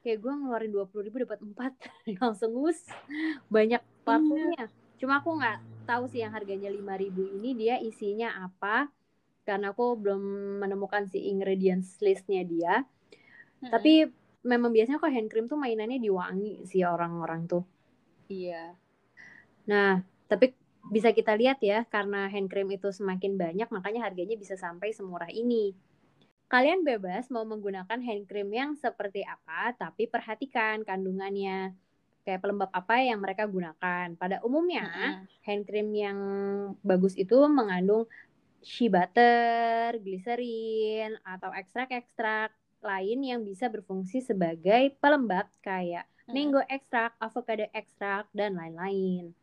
kayak 0.01 0.17
gue 0.23 0.33
ngeluarin 0.33 0.71
dua 0.73 0.85
puluh 0.89 1.03
ribu 1.09 1.21
dapat 1.21 1.39
empat 1.45 1.73
langsung 2.21 2.53
us 2.65 2.81
banyak 3.49 3.81
parfumnya 4.05 4.69
cuma 4.97 5.21
aku 5.21 5.29
nggak 5.37 5.57
tahu 5.89 6.03
sih 6.09 6.21
yang 6.25 6.33
harganya 6.33 6.69
lima 6.69 6.97
ribu 6.97 7.25
ini 7.25 7.53
dia 7.57 7.75
isinya 7.81 8.29
apa 8.45 8.89
karena 9.45 9.73
aku 9.73 9.97
belum 9.97 10.21
menemukan 10.61 11.09
si 11.09 11.19
ingredients 11.29 11.97
listnya 12.01 12.41
dia 12.45 12.85
Mm-mm. 13.63 13.71
tapi 13.73 14.09
memang 14.41 14.73
biasanya 14.73 14.97
kok 14.97 15.13
hand 15.13 15.29
cream 15.29 15.45
tuh 15.45 15.59
mainannya 15.59 16.01
diwangi 16.01 16.65
sih 16.65 16.81
orang-orang 16.85 17.45
tuh 17.45 17.63
iya. 18.31 18.73
Nah, 19.69 20.01
tapi 20.25 20.55
bisa 20.89 21.13
kita 21.13 21.37
lihat 21.37 21.61
ya, 21.61 21.85
karena 21.85 22.25
hand 22.31 22.49
cream 22.49 22.69
itu 22.73 22.89
semakin 22.89 23.37
banyak, 23.37 23.67
makanya 23.69 24.09
harganya 24.09 24.35
bisa 24.39 24.57
sampai 24.57 24.91
semurah 24.95 25.29
ini. 25.29 25.77
Kalian 26.51 26.83
bebas 26.83 27.31
mau 27.31 27.47
menggunakan 27.47 27.99
hand 28.01 28.27
cream 28.27 28.49
yang 28.51 28.75
seperti 28.75 29.23
apa, 29.23 29.71
tapi 29.77 30.09
perhatikan 30.09 30.83
kandungannya. 30.83 31.71
Kayak 32.21 32.41
pelembab 32.43 32.69
apa 32.69 33.01
yang 33.01 33.17
mereka 33.23 33.47
gunakan. 33.49 34.13
Pada 34.19 34.43
umumnya, 34.45 34.85
Mm-mm. 34.85 35.13
hand 35.47 35.63
cream 35.65 35.89
yang 35.95 36.19
bagus 36.83 37.15
itu 37.17 37.37
mengandung 37.47 38.05
shea 38.61 38.91
butter, 38.91 39.97
glycerin, 40.03 41.17
atau 41.25 41.49
ekstrak-ekstrak 41.49 42.53
lain 42.81 43.19
yang 43.21 43.41
bisa 43.45 43.69
berfungsi 43.69 44.21
sebagai 44.25 44.93
pelembab 44.99 45.47
kayak 45.61 46.05
Mm. 46.29 46.33
mango 46.33 46.61
ekstrak, 46.69 47.17
avocado 47.19 47.65
ekstrak, 47.75 48.29
dan 48.31 48.55
lain-lain. 48.55 49.33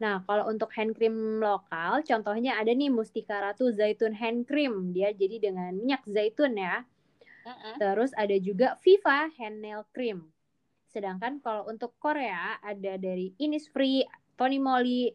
Nah, 0.00 0.24
kalau 0.26 0.50
untuk 0.50 0.72
hand 0.74 0.96
cream 0.96 1.38
lokal, 1.38 2.02
contohnya 2.02 2.58
ada 2.58 2.72
nih 2.74 2.90
Mustika 2.90 3.38
Ratu 3.38 3.70
Zaitun 3.70 4.16
Hand 4.16 4.48
Cream. 4.50 4.90
Dia 4.90 5.14
jadi 5.14 5.38
dengan 5.38 5.70
minyak 5.76 6.02
zaitun 6.08 6.58
ya. 6.58 6.82
Mm-mm. 7.46 7.78
Terus 7.78 8.10
ada 8.16 8.34
juga 8.40 8.74
Viva 8.82 9.30
Hand 9.38 9.58
Nail 9.62 9.86
Cream. 9.94 10.32
Sedangkan 10.90 11.38
kalau 11.42 11.68
untuk 11.70 11.94
Korea 12.00 12.58
ada 12.62 12.98
dari 12.98 13.34
Innisfree, 13.38 14.06
Tony 14.34 14.58
Moly, 14.58 15.14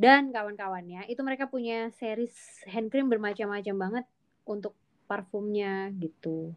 dan 0.00 0.32
kawan-kawannya. 0.32 1.06
Itu 1.06 1.22
mereka 1.22 1.46
punya 1.46 1.92
series 2.00 2.34
hand 2.66 2.90
cream 2.90 3.12
bermacam-macam 3.12 3.76
banget 3.76 4.04
untuk 4.48 4.74
parfumnya 5.04 5.92
gitu. 6.00 6.52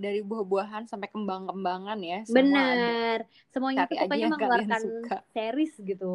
Dari 0.00 0.24
buah-buahan 0.24 0.88
sampai 0.88 1.12
kembang-kembangan 1.12 2.00
ya. 2.00 2.24
semua 2.24 2.40
ada. 2.40 2.40
Bener. 2.40 3.18
Semuanya 3.52 3.84
Cari 3.84 3.92
tuh 3.92 3.96
pokoknya 4.08 4.26
mengeluarkan 4.32 4.82
series 5.36 5.74
gitu 5.76 6.12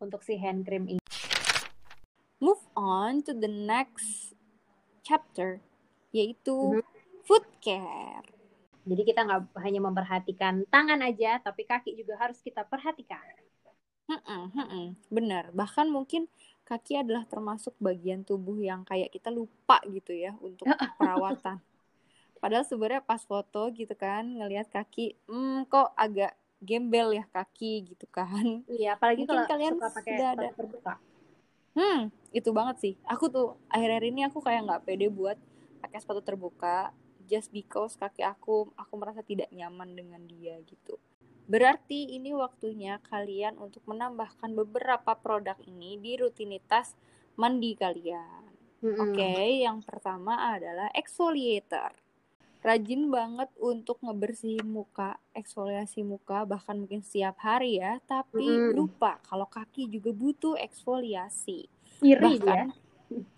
untuk 0.00 0.24
si 0.24 0.40
hand 0.40 0.64
cream 0.64 0.88
ini. 0.96 1.02
Move 2.40 2.64
on 2.72 3.20
to 3.20 3.36
the 3.36 3.50
next 3.50 4.32
chapter, 5.04 5.60
yaitu 6.08 6.80
Mhm. 6.80 6.82
food 7.28 7.44
care. 7.60 8.24
Jadi 8.88 9.02
kita 9.04 9.28
nggak 9.28 9.60
hanya 9.60 9.84
memperhatikan 9.84 10.64
tangan 10.72 11.04
aja, 11.04 11.36
tapi 11.44 11.68
kaki 11.68 11.92
juga 11.92 12.16
harus 12.16 12.40
kita 12.40 12.64
perhatikan. 12.64 13.20
Mm-mm, 14.08 14.56
mm-mm. 14.56 14.96
Benar, 15.12 15.52
bahkan 15.52 15.92
mungkin 15.92 16.32
kaki 16.64 17.04
adalah 17.04 17.28
termasuk 17.28 17.76
bagian 17.76 18.24
tubuh 18.24 18.56
yang 18.56 18.80
kayak 18.88 19.12
kita 19.12 19.28
lupa 19.28 19.84
gitu 19.92 20.16
ya 20.16 20.32
untuk 20.40 20.64
perawatan. 20.96 21.60
Padahal 22.38 22.64
sebenarnya 22.64 23.02
pas 23.02 23.22
foto 23.22 23.68
gitu 23.74 23.92
kan 23.98 24.24
ngelihat 24.24 24.70
kaki, 24.70 25.18
hmm 25.26 25.66
kok 25.66 25.92
agak 25.98 26.34
gembel 26.58 27.14
ya 27.14 27.24
kaki 27.30 27.94
gitu 27.94 28.06
kan. 28.10 28.66
Iya, 28.66 28.98
apalagi 28.98 29.26
Mungkin 29.26 29.34
kalau 29.38 29.50
kalian 29.50 29.72
suka 29.78 29.88
pakai 29.94 30.12
sudah 30.14 30.28
ada. 30.34 30.48
terbuka. 30.54 30.94
Hmm, 31.78 32.00
itu 32.34 32.50
banget 32.50 32.76
sih. 32.82 32.94
Aku 33.06 33.30
tuh 33.30 33.54
akhir-akhir 33.70 34.04
ini 34.10 34.26
aku 34.26 34.42
kayak 34.42 34.66
nggak 34.66 34.82
pede 34.82 35.06
buat 35.06 35.38
pakai 35.78 35.98
sepatu 36.02 36.22
terbuka 36.26 36.90
just 37.30 37.54
because 37.54 37.94
kaki 37.94 38.26
aku 38.26 38.66
aku 38.74 38.94
merasa 38.98 39.22
tidak 39.22 39.46
nyaman 39.54 39.94
dengan 39.94 40.24
dia 40.26 40.58
gitu. 40.66 40.98
Berarti 41.48 42.12
ini 42.18 42.34
waktunya 42.36 43.00
kalian 43.08 43.56
untuk 43.56 43.80
menambahkan 43.88 44.52
beberapa 44.52 45.16
produk 45.16 45.56
ini 45.64 45.96
di 45.96 46.18
rutinitas 46.20 46.92
mandi 47.38 47.72
kalian. 47.72 48.44
Mm-mm. 48.84 49.10
Oke, 49.10 49.64
yang 49.64 49.80
pertama 49.80 50.54
adalah 50.54 50.92
exfoliator. 50.92 52.07
Rajin 52.58 53.06
banget 53.06 53.46
untuk 53.62 54.02
ngebersihin 54.02 54.66
muka, 54.66 55.14
eksfoliasi 55.30 56.02
muka 56.02 56.42
bahkan 56.42 56.74
mungkin 56.74 57.06
setiap 57.06 57.38
hari 57.38 57.78
ya, 57.78 58.02
tapi 58.02 58.42
Mm-mm. 58.42 58.74
lupa 58.74 59.22
kalau 59.22 59.46
kaki 59.46 59.86
juga 59.86 60.10
butuh 60.10 60.58
eksfoliasi. 60.58 61.70
Iri. 62.02 62.42
Bahkan 62.42 62.74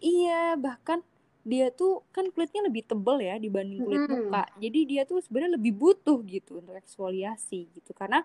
iya, 0.00 0.56
bahkan 0.56 1.04
dia 1.44 1.68
tuh 1.72 2.04
kan 2.12 2.28
kulitnya 2.32 2.64
lebih 2.68 2.84
tebel 2.84 3.20
ya 3.20 3.36
dibanding 3.36 3.80
kulit 3.84 4.04
Mm-mm. 4.08 4.32
muka. 4.32 4.48
Jadi 4.56 4.80
dia 4.88 5.02
tuh 5.04 5.20
sebenarnya 5.20 5.60
lebih 5.60 5.72
butuh 5.76 6.18
gitu 6.24 6.64
untuk 6.64 6.76
eksfoliasi 6.80 7.68
gitu 7.76 7.92
karena 7.92 8.24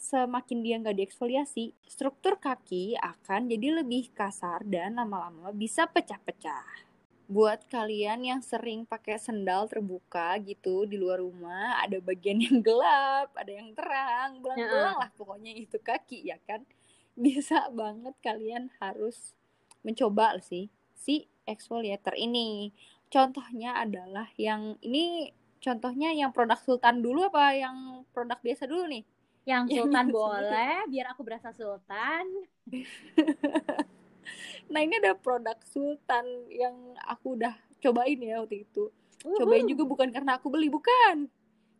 semakin 0.00 0.58
dia 0.64 0.80
nggak 0.80 0.96
dieksfoliasi, 0.96 1.76
struktur 1.84 2.40
kaki 2.40 2.96
akan 2.96 3.52
jadi 3.52 3.84
lebih 3.84 4.14
kasar 4.16 4.64
dan 4.64 4.96
lama-lama 4.96 5.52
bisa 5.52 5.84
pecah-pecah. 5.84 6.89
Buat 7.30 7.62
kalian 7.70 8.26
yang 8.26 8.42
sering 8.42 8.82
pakai 8.82 9.14
sendal 9.14 9.70
terbuka 9.70 10.34
gitu 10.42 10.82
di 10.82 10.98
luar 10.98 11.22
rumah 11.22 11.78
ada 11.78 12.02
bagian 12.02 12.42
yang 12.42 12.58
gelap 12.58 13.30
ada 13.38 13.54
yang 13.54 13.70
terang 13.70 14.42
belang-belang 14.42 14.98
lah 14.98 15.10
pokoknya 15.14 15.54
itu 15.54 15.78
kaki 15.78 16.26
ya 16.26 16.42
kan? 16.42 16.66
Bisa 17.14 17.70
banget 17.70 18.18
kalian 18.18 18.74
harus 18.82 19.38
mencoba 19.86 20.42
sih 20.42 20.74
si 20.98 21.30
exfoliator 21.46 22.18
ini. 22.18 22.74
Contohnya 23.06 23.78
adalah 23.78 24.26
yang 24.34 24.74
ini 24.82 25.30
contohnya 25.62 26.10
yang 26.10 26.34
produk 26.34 26.58
Sultan 26.58 26.98
dulu 26.98 27.30
apa 27.30 27.54
yang 27.54 28.02
produk 28.10 28.42
biasa 28.42 28.66
dulu 28.66 28.90
nih? 28.90 29.06
Yang 29.46 29.64
Sultan. 29.86 30.06
boleh 30.10 30.76
biar 30.90 31.06
aku 31.14 31.22
berasa 31.22 31.54
Sultan 31.54 32.26
Nah 34.72 34.86
ini 34.86 35.02
ada 35.02 35.18
produk 35.18 35.58
Sultan 35.66 36.46
yang 36.46 36.94
aku 37.02 37.34
udah 37.34 37.58
cobain 37.82 38.20
ya 38.22 38.38
waktu 38.38 38.62
itu. 38.68 38.86
Uhuh. 39.26 39.38
Cobain 39.42 39.66
juga 39.66 39.84
bukan 39.84 40.08
karena 40.14 40.38
aku 40.38 40.46
beli, 40.48 40.70
bukan. 40.70 41.26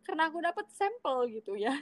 Karena 0.03 0.27
aku 0.27 0.43
dapat 0.43 0.67
sampel 0.75 1.31
gitu 1.31 1.55
ya. 1.55 1.71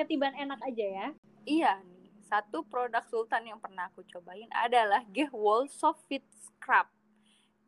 Ketiban 0.00 0.32
enak 0.32 0.60
aja 0.64 0.86
ya. 0.86 1.06
Iya 1.44 1.72
nih, 1.84 2.08
satu 2.24 2.64
produk 2.64 3.04
Sultan 3.10 3.52
yang 3.52 3.60
pernah 3.60 3.90
aku 3.90 4.06
cobain 4.06 4.48
adalah 4.54 5.04
Gehwol 5.10 5.68
Soft 5.68 6.06
Scrub. 6.08 6.88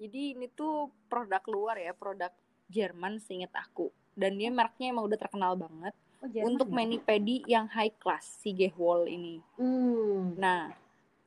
Jadi 0.01 0.35
ini 0.35 0.51
tuh 0.51 0.91
produk 1.07 1.43
luar 1.47 1.77
ya, 1.79 1.95
produk 1.95 2.33
Jerman 2.73 3.21
seinget 3.21 3.53
aku. 3.53 3.93
Dan 4.17 4.41
dia 4.41 4.49
mereknya 4.49 4.93
emang 4.93 5.07
udah 5.07 5.19
terkenal 5.21 5.53
banget. 5.55 5.95
Oh, 6.23 6.31
untuk 6.47 6.71
ya? 6.71 6.75
mani 6.79 7.03
pedi 7.03 7.43
yang 7.51 7.67
high 7.67 7.93
class 7.99 8.39
si 8.39 8.55
Gehwol 8.55 9.11
ini. 9.11 9.43
Hmm. 9.59 10.39
Nah, 10.39 10.71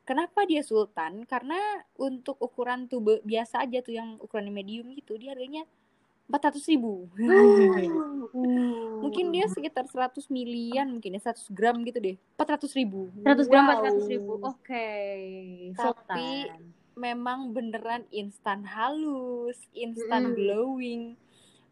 Kenapa 0.05 0.45
dia 0.45 0.61
sultan? 0.61 1.25
Karena 1.25 1.57
untuk 1.97 2.37
ukuran 2.37 2.85
tube 2.85 3.25
biasa 3.25 3.65
aja 3.65 3.81
tuh 3.81 3.97
yang 3.97 4.21
ukuran 4.21 4.53
medium 4.53 4.93
gitu, 4.93 5.17
dia 5.17 5.33
harganya 5.33 5.65
empat 6.29 6.53
ratus 6.53 6.69
ribu. 6.69 7.09
mungkin 9.03 9.33
dia 9.33 9.49
sekitar 9.49 9.89
100 9.89 10.29
milian 10.29 10.93
mungkin 10.93 11.17
ya 11.17 11.21
100 11.33 11.49
gram 11.53 11.81
gitu 11.81 11.97
deh. 11.97 12.17
empat 12.37 12.47
ratus 12.53 12.77
ribu. 12.77 13.09
100 13.25 13.49
gram 13.49 13.65
empat 13.65 13.81
ratus 13.81 14.05
ribu. 14.05 14.31
Oke. 14.45 14.53
Okay. 14.61 15.23
Tapi 15.73 16.53
memang 16.93 17.49
beneran 17.49 18.05
instan 18.13 18.61
halus, 18.61 19.57
instan 19.73 20.31
mm. 20.31 20.33
glowing 20.37 21.03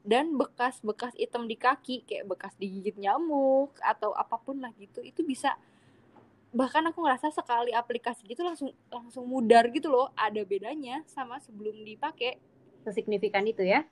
dan 0.03 0.35
bekas-bekas 0.35 1.15
hitam 1.15 1.47
di 1.47 1.55
kaki 1.55 2.03
kayak 2.03 2.27
bekas 2.27 2.53
digigit 2.59 2.99
nyamuk 2.99 3.71
atau 3.79 4.11
apa 4.11 4.35
pun 4.35 4.59
lah 4.59 4.75
gitu 4.75 4.99
itu 4.99 5.23
bisa 5.23 5.55
bahkan 6.53 6.85
aku 6.85 7.01
ngerasa 7.01 7.33
sekali 7.33 7.73
aplikasi 7.73 8.29
gitu 8.29 8.45
langsung 8.45 8.69
langsung 8.93 9.25
mudar 9.25 9.65
gitu 9.73 9.89
loh 9.89 10.13
ada 10.13 10.39
bedanya 10.45 11.01
sama 11.09 11.41
sebelum 11.41 11.81
dipakai. 11.81 12.37
Sesignifikan 12.85 13.41
itu 13.47 13.65
ya? 13.65 13.87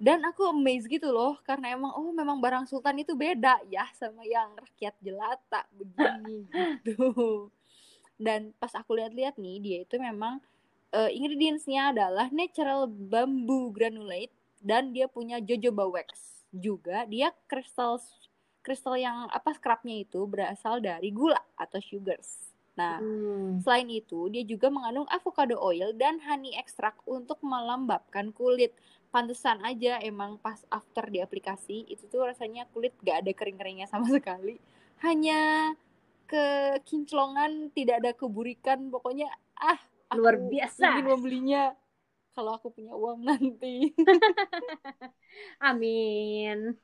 Dan 0.00 0.26
aku 0.26 0.50
amazed 0.50 0.90
gitu 0.90 1.14
loh 1.14 1.38
karena 1.46 1.70
emang 1.70 1.94
oh 1.94 2.10
memang 2.10 2.42
barang 2.42 2.66
sultan 2.66 2.98
itu 2.98 3.14
beda 3.14 3.62
ya 3.70 3.86
sama 3.94 4.26
yang 4.26 4.50
rakyat 4.58 4.98
jelata 4.98 5.62
begini 5.70 6.50
gitu. 6.82 7.48
Dan 8.18 8.50
pas 8.58 8.74
aku 8.74 8.98
lihat-lihat 8.98 9.38
nih 9.38 9.56
dia 9.62 9.78
itu 9.86 9.94
memang 10.02 10.42
uh, 10.90 11.10
ingredientsnya 11.14 11.94
adalah 11.94 12.26
natural 12.34 12.90
bambu 12.90 13.70
granulate 13.70 14.33
dan 14.64 14.96
dia 14.96 15.04
punya 15.06 15.38
jojoba 15.44 15.84
wax 16.00 16.40
juga 16.50 17.04
dia 17.04 17.30
crystal 17.44 18.00
kristal 18.64 18.96
yang 18.96 19.28
apa 19.28 19.52
scrubnya 19.52 20.00
itu 20.00 20.24
berasal 20.24 20.80
dari 20.80 21.12
gula 21.12 21.38
atau 21.60 21.76
sugars. 21.84 22.48
Nah, 22.74 22.98
hmm. 22.98 23.62
selain 23.62 23.86
itu 23.86 24.26
dia 24.32 24.42
juga 24.42 24.72
mengandung 24.72 25.06
avocado 25.12 25.54
oil 25.60 25.94
dan 25.94 26.18
honey 26.24 26.56
extract 26.56 26.98
untuk 27.04 27.38
melembabkan 27.44 28.32
kulit. 28.32 28.72
Pantesan 29.12 29.62
aja 29.62 30.02
emang 30.02 30.40
pas 30.42 30.58
after 30.72 31.06
di 31.06 31.22
aplikasi 31.22 31.86
itu 31.86 32.08
tuh 32.10 32.26
rasanya 32.26 32.66
kulit 32.74 32.96
gak 33.04 33.22
ada 33.22 33.30
kering-keringnya 33.36 33.86
sama 33.86 34.10
sekali. 34.16 34.58
Hanya 35.04 35.70
kekinclongan, 36.26 37.70
tidak 37.76 38.00
ada 38.00 38.10
keburikan, 38.16 38.90
pokoknya 38.90 39.28
ah 39.60 39.78
luar 40.16 40.40
biasa. 40.40 40.98
Ingin 40.98 41.06
membelinya 41.06 41.62
kalau 42.34 42.58
aku 42.58 42.74
punya 42.74 42.92
uang 42.92 43.22
nanti. 43.22 43.94
Amin. 45.70 46.74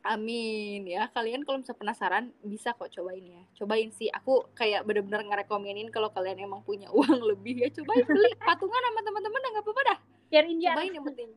Amin. 0.00 0.80
Ya 0.88 1.08
kalian 1.12 1.44
kalau 1.44 1.60
misalnya 1.60 1.80
penasaran 1.80 2.24
bisa 2.44 2.72
kok 2.76 2.92
cobain 2.92 3.24
ya. 3.24 3.42
Cobain 3.56 3.88
sih. 3.92 4.08
Aku 4.12 4.48
kayak 4.56 4.84
bener-bener 4.84 5.24
ngerekomenin 5.24 5.88
kalau 5.92 6.12
kalian 6.12 6.40
emang 6.44 6.60
punya 6.64 6.88
uang 6.96 7.20
lebih. 7.24 7.64
Ya 7.64 7.68
cobain 7.72 8.04
beli 8.04 8.32
patungan 8.40 8.80
sama 8.80 9.00
teman-teman 9.04 9.40
nggak 9.40 9.64
apa-apa 9.64 9.82
dah. 9.88 9.98
Biarin 10.28 10.60
cobain 10.60 10.92
yang 10.92 11.06
penting. 11.08 11.30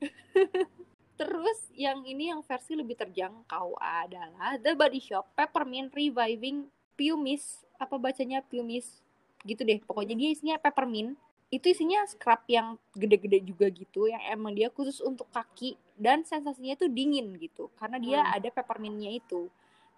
Terus 1.20 1.58
yang 1.72 2.04
ini 2.04 2.28
yang 2.28 2.44
versi 2.44 2.76
lebih 2.76 3.00
terjangkau 3.00 3.80
adalah 3.80 4.60
The 4.60 4.76
Body 4.76 5.00
Shop 5.00 5.32
Peppermint 5.32 5.88
Reviving 5.96 6.68
Pumice. 6.92 7.64
Apa 7.80 7.96
bacanya 7.96 8.44
Pumice? 8.44 9.00
Gitu 9.44 9.64
deh. 9.64 9.80
Pokoknya 9.84 10.12
dia 10.12 10.28
isinya 10.32 10.56
peppermint 10.60 11.16
itu 11.46 11.70
isinya 11.70 12.02
scrub 12.10 12.42
yang 12.50 12.74
gede-gede 12.90 13.38
juga 13.46 13.70
gitu 13.70 14.10
yang 14.10 14.18
emang 14.26 14.50
dia 14.50 14.66
khusus 14.66 14.98
untuk 14.98 15.30
kaki 15.30 15.78
dan 15.94 16.26
sensasinya 16.26 16.74
itu 16.74 16.90
dingin 16.90 17.38
gitu 17.38 17.70
karena 17.78 18.02
dia 18.02 18.20
hmm. 18.26 18.34
ada 18.42 18.48
peppermintnya 18.50 19.14
itu 19.14 19.46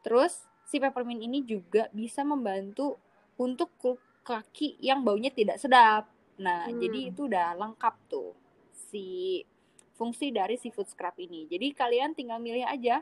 terus 0.04 0.44
si 0.68 0.76
peppermint 0.76 1.24
ini 1.24 1.40
juga 1.40 1.88
bisa 1.96 2.20
membantu 2.20 3.00
untuk 3.40 3.72
kaki 4.20 4.76
yang 4.84 5.00
baunya 5.00 5.32
tidak 5.32 5.56
sedap 5.56 6.04
nah 6.36 6.68
hmm. 6.68 6.78
jadi 6.84 6.98
itu 7.08 7.20
udah 7.24 7.56
lengkap 7.56 7.94
tuh 8.12 8.36
si 8.92 9.40
fungsi 9.96 10.28
dari 10.28 10.60
si 10.60 10.68
food 10.68 10.86
scrub 10.92 11.16
ini 11.16 11.48
jadi 11.48 11.72
kalian 11.72 12.12
tinggal 12.12 12.36
milih 12.36 12.68
aja 12.68 13.00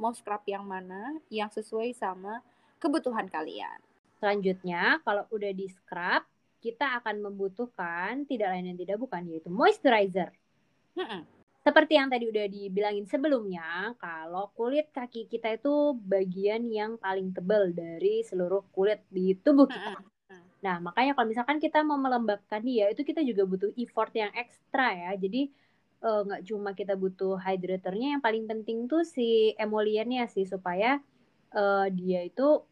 mau 0.00 0.16
scrub 0.16 0.40
yang 0.48 0.64
mana 0.64 1.20
yang 1.28 1.52
sesuai 1.52 1.92
sama 1.92 2.40
kebutuhan 2.80 3.28
kalian 3.28 3.76
selanjutnya 4.16 4.96
kalau 5.04 5.28
udah 5.28 5.52
di 5.52 5.68
scrub 5.68 6.24
kita 6.62 7.02
akan 7.02 7.26
membutuhkan 7.26 8.22
tidak 8.30 8.54
lain 8.54 8.70
dan 8.70 8.78
tidak 8.78 8.96
bukan 9.02 9.26
yaitu 9.26 9.50
moisturizer. 9.50 10.30
Mm-mm. 10.94 11.26
Seperti 11.62 11.94
yang 11.94 12.10
tadi 12.10 12.26
udah 12.26 12.46
dibilangin 12.46 13.06
sebelumnya, 13.06 13.94
kalau 13.98 14.50
kulit 14.54 14.90
kaki 14.94 15.30
kita 15.30 15.58
itu 15.58 15.94
bagian 15.94 16.66
yang 16.70 16.98
paling 16.98 17.34
tebal 17.34 17.70
dari 17.74 18.22
seluruh 18.22 18.66
kulit 18.74 19.02
di 19.10 19.34
tubuh 19.38 19.66
kita. 19.66 19.98
Mm-mm. 19.98 20.10
Nah, 20.62 20.78
makanya 20.78 21.18
kalau 21.18 21.26
misalkan 21.26 21.58
kita 21.58 21.82
mau 21.82 21.98
melembabkan 21.98 22.62
dia, 22.62 22.86
itu 22.90 23.02
kita 23.02 23.22
juga 23.26 23.42
butuh 23.42 23.70
effort 23.74 24.14
yang 24.14 24.30
ekstra 24.34 24.94
ya. 24.94 25.10
Jadi 25.18 25.50
eh, 26.02 26.20
nggak 26.26 26.40
uh, 26.42 26.46
cuma 26.46 26.70
kita 26.74 26.94
butuh 26.94 27.38
hydratornya, 27.38 28.18
yang 28.18 28.22
paling 28.22 28.46
penting 28.46 28.86
tuh 28.86 29.02
si 29.02 29.54
emoliennya 29.58 30.30
sih 30.30 30.46
supaya 30.46 31.02
uh, 31.54 31.86
dia 31.90 32.26
itu 32.26 32.62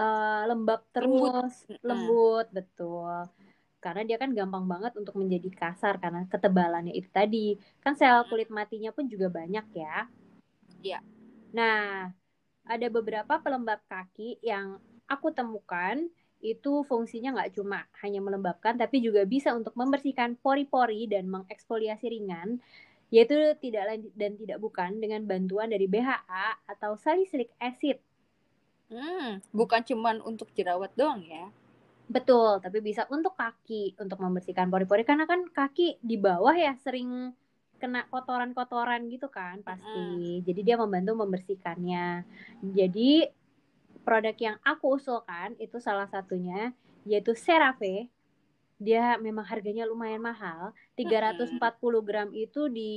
uh, 0.00 0.42
lembab 0.48 0.80
terus, 0.90 1.68
lembut, 1.76 1.84
lembut 1.84 2.46
betul. 2.50 3.28
Karena 3.80 4.02
dia 4.04 4.16
kan 4.20 4.32
gampang 4.32 4.64
banget 4.64 4.92
untuk 4.96 5.16
menjadi 5.16 5.48
kasar 5.52 6.00
karena 6.00 6.24
ketebalannya 6.28 6.96
itu 6.96 7.08
tadi. 7.12 7.56
Kan 7.84 7.96
sel 7.96 8.24
kulit 8.28 8.48
matinya 8.48 8.92
pun 8.92 9.08
juga 9.08 9.28
banyak 9.28 9.66
ya. 9.76 10.08
Iya. 10.80 11.00
Nah, 11.52 12.08
ada 12.64 12.86
beberapa 12.92 13.40
pelembab 13.40 13.80
kaki 13.88 14.40
yang 14.44 14.80
aku 15.08 15.32
temukan 15.32 16.08
itu 16.40 16.80
fungsinya 16.88 17.36
nggak 17.36 17.52
cuma 17.52 17.84
hanya 18.00 18.24
melembabkan 18.24 18.72
tapi 18.80 19.04
juga 19.04 19.28
bisa 19.28 19.52
untuk 19.52 19.76
membersihkan 19.76 20.40
pori-pori 20.40 21.04
dan 21.04 21.28
mengeksfoliasi 21.28 22.08
ringan 22.08 22.56
yaitu 23.12 23.36
tidak 23.60 23.84
lain 23.90 24.02
dan 24.16 24.38
tidak 24.40 24.56
bukan 24.62 25.02
dengan 25.02 25.26
bantuan 25.28 25.68
dari 25.68 25.84
BHA 25.84 26.64
atau 26.64 26.96
salicylic 26.96 27.52
acid 27.60 28.00
Hmm, 28.90 29.38
bukan 29.54 29.80
cuman 29.86 30.18
untuk 30.26 30.50
jerawat 30.52 30.90
doang 30.98 31.22
ya. 31.22 31.46
Betul, 32.10 32.58
tapi 32.58 32.82
bisa 32.82 33.06
untuk 33.06 33.38
kaki, 33.38 33.94
untuk 34.02 34.18
membersihkan 34.18 34.66
pori-pori 34.66 35.06
karena 35.06 35.30
kan 35.30 35.46
kaki 35.46 36.02
di 36.02 36.18
bawah 36.18 36.52
ya 36.58 36.74
sering 36.82 37.30
kena 37.78 38.04
kotoran-kotoran 38.10 39.06
gitu 39.06 39.30
kan 39.30 39.62
pasti. 39.62 39.86
Hmm. 39.86 40.42
Jadi 40.42 40.60
dia 40.66 40.76
membantu 40.76 41.22
membersihkannya. 41.22 42.26
Jadi 42.74 43.30
produk 44.02 44.36
yang 44.36 44.56
aku 44.66 44.98
usulkan 44.98 45.54
itu 45.62 45.78
salah 45.78 46.10
satunya 46.10 46.74
yaitu 47.06 47.32
CeraVe. 47.38 48.10
Dia 48.82 49.14
memang 49.22 49.46
harganya 49.46 49.86
lumayan 49.86 50.20
mahal. 50.20 50.74
340 50.98 51.62
gram 52.02 52.28
itu 52.34 52.66
di 52.66 52.92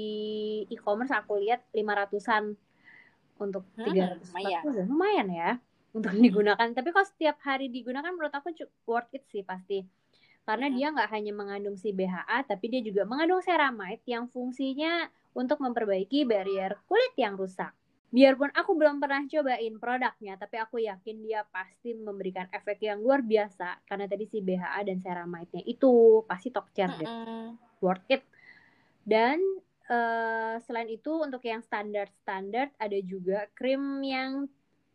e-commerce 0.74 1.14
aku 1.14 1.38
lihat 1.38 1.62
500-an 1.70 2.58
untuk 3.38 3.64
340 3.78 4.26
hmm, 4.34 4.90
lumayan 4.90 5.30
ya 5.30 5.52
untuk 5.94 6.14
digunakan. 6.18 6.68
Tapi 6.74 6.90
kalau 6.90 7.08
setiap 7.08 7.38
hari 7.46 7.70
digunakan 7.70 8.10
menurut 8.10 8.34
aku 8.34 8.52
worth 8.90 9.14
it 9.14 9.24
sih 9.30 9.46
pasti. 9.46 9.86
Karena 10.44 10.68
dia 10.68 10.92
nggak 10.92 11.08
hanya 11.08 11.32
mengandung 11.32 11.80
si 11.80 11.96
BHA, 11.96 12.44
tapi 12.44 12.68
dia 12.68 12.84
juga 12.84 13.08
mengandung 13.08 13.40
ceramide 13.40 14.04
yang 14.04 14.28
fungsinya 14.28 15.08
untuk 15.32 15.64
memperbaiki 15.64 16.28
barrier 16.28 16.76
kulit 16.90 17.16
yang 17.16 17.40
rusak. 17.40 17.72
biarpun 18.14 18.54
aku 18.54 18.78
belum 18.78 19.02
pernah 19.02 19.26
cobain 19.26 19.74
produknya, 19.82 20.38
tapi 20.38 20.62
aku 20.62 20.78
yakin 20.78 21.26
dia 21.26 21.50
pasti 21.50 21.98
memberikan 21.98 22.46
efek 22.54 22.86
yang 22.86 23.02
luar 23.02 23.26
biasa 23.26 23.82
karena 23.90 24.06
tadi 24.06 24.30
si 24.30 24.38
BHA 24.38 24.86
dan 24.86 25.02
ceramide-nya 25.02 25.66
itu 25.66 26.22
pasti 26.30 26.54
top 26.54 26.70
chair 26.78 26.94
deh. 26.94 27.10
Worth 27.82 28.06
it. 28.14 28.22
Dan 29.02 29.42
uh, 29.90 30.62
selain 30.62 30.94
itu 30.94 31.26
untuk 31.26 31.42
yang 31.42 31.66
standar-standar 31.66 32.70
ada 32.78 33.00
juga 33.02 33.50
krim 33.58 33.82
yang 34.06 34.46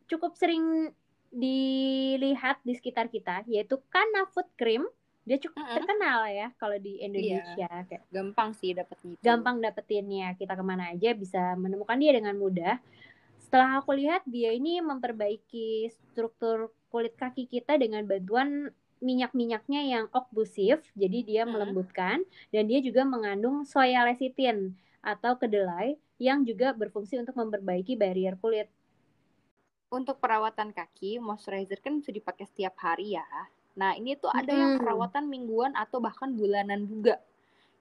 cukup 0.09 0.35
sering 0.35 0.91
dilihat 1.29 2.57
di 2.65 2.73
sekitar 2.73 3.07
kita 3.07 3.45
yaitu 3.45 3.77
Kana 3.93 4.25
Food 4.33 4.49
Cream 4.57 4.89
dia 5.29 5.37
cukup 5.37 5.61
uh-uh. 5.61 5.75
terkenal 5.77 6.25
ya 6.25 6.49
kalau 6.57 6.73
di 6.81 6.97
Indonesia 7.05 7.53
iya. 7.53 7.85
kayak 7.85 8.03
gampang 8.09 8.49
sih 8.57 8.73
dapetnya 8.73 9.13
gampang 9.21 9.61
dapetinnya 9.61 10.33
kita 10.33 10.57
ke 10.57 10.63
mana 10.65 10.89
aja 10.89 11.13
bisa 11.13 11.53
menemukan 11.53 12.01
dia 12.01 12.17
dengan 12.17 12.33
mudah 12.33 12.81
setelah 13.37 13.77
aku 13.77 13.93
lihat 13.93 14.25
dia 14.25 14.49
ini 14.53 14.81
memperbaiki 14.81 15.89
struktur 15.89 16.73
kulit 16.89 17.13
kaki 17.13 17.45
kita 17.45 17.77
dengan 17.77 18.05
bantuan 18.09 18.73
minyak-minyaknya 18.99 19.81
yang 19.87 20.05
oklusif, 20.11 20.83
jadi 20.93 21.19
dia 21.23 21.43
hmm. 21.47 21.51
melembutkan 21.55 22.21
dan 22.51 22.67
dia 22.67 22.83
juga 22.83 23.07
mengandung 23.07 23.63
soya 23.63 24.03
lecithin 24.03 24.75
atau 24.99 25.39
kedelai 25.39 25.95
yang 26.19 26.43
juga 26.43 26.75
berfungsi 26.75 27.15
untuk 27.15 27.39
memperbaiki 27.39 27.95
barrier 27.95 28.35
kulit. 28.37 28.67
Untuk 29.89 30.21
perawatan 30.21 30.69
kaki, 30.69 31.17
moisturizer 31.17 31.81
kan 31.81 31.97
bisa 31.97 32.13
dipakai 32.13 32.45
setiap 32.45 32.77
hari 32.77 33.17
ya. 33.17 33.25
Nah, 33.73 33.97
ini 33.97 34.13
tuh 34.17 34.29
ada 34.29 34.53
hmm. 34.53 34.61
yang 34.61 34.71
perawatan 34.77 35.25
mingguan 35.25 35.73
atau 35.73 35.97
bahkan 35.97 36.29
bulanan 36.33 36.85
juga, 36.85 37.17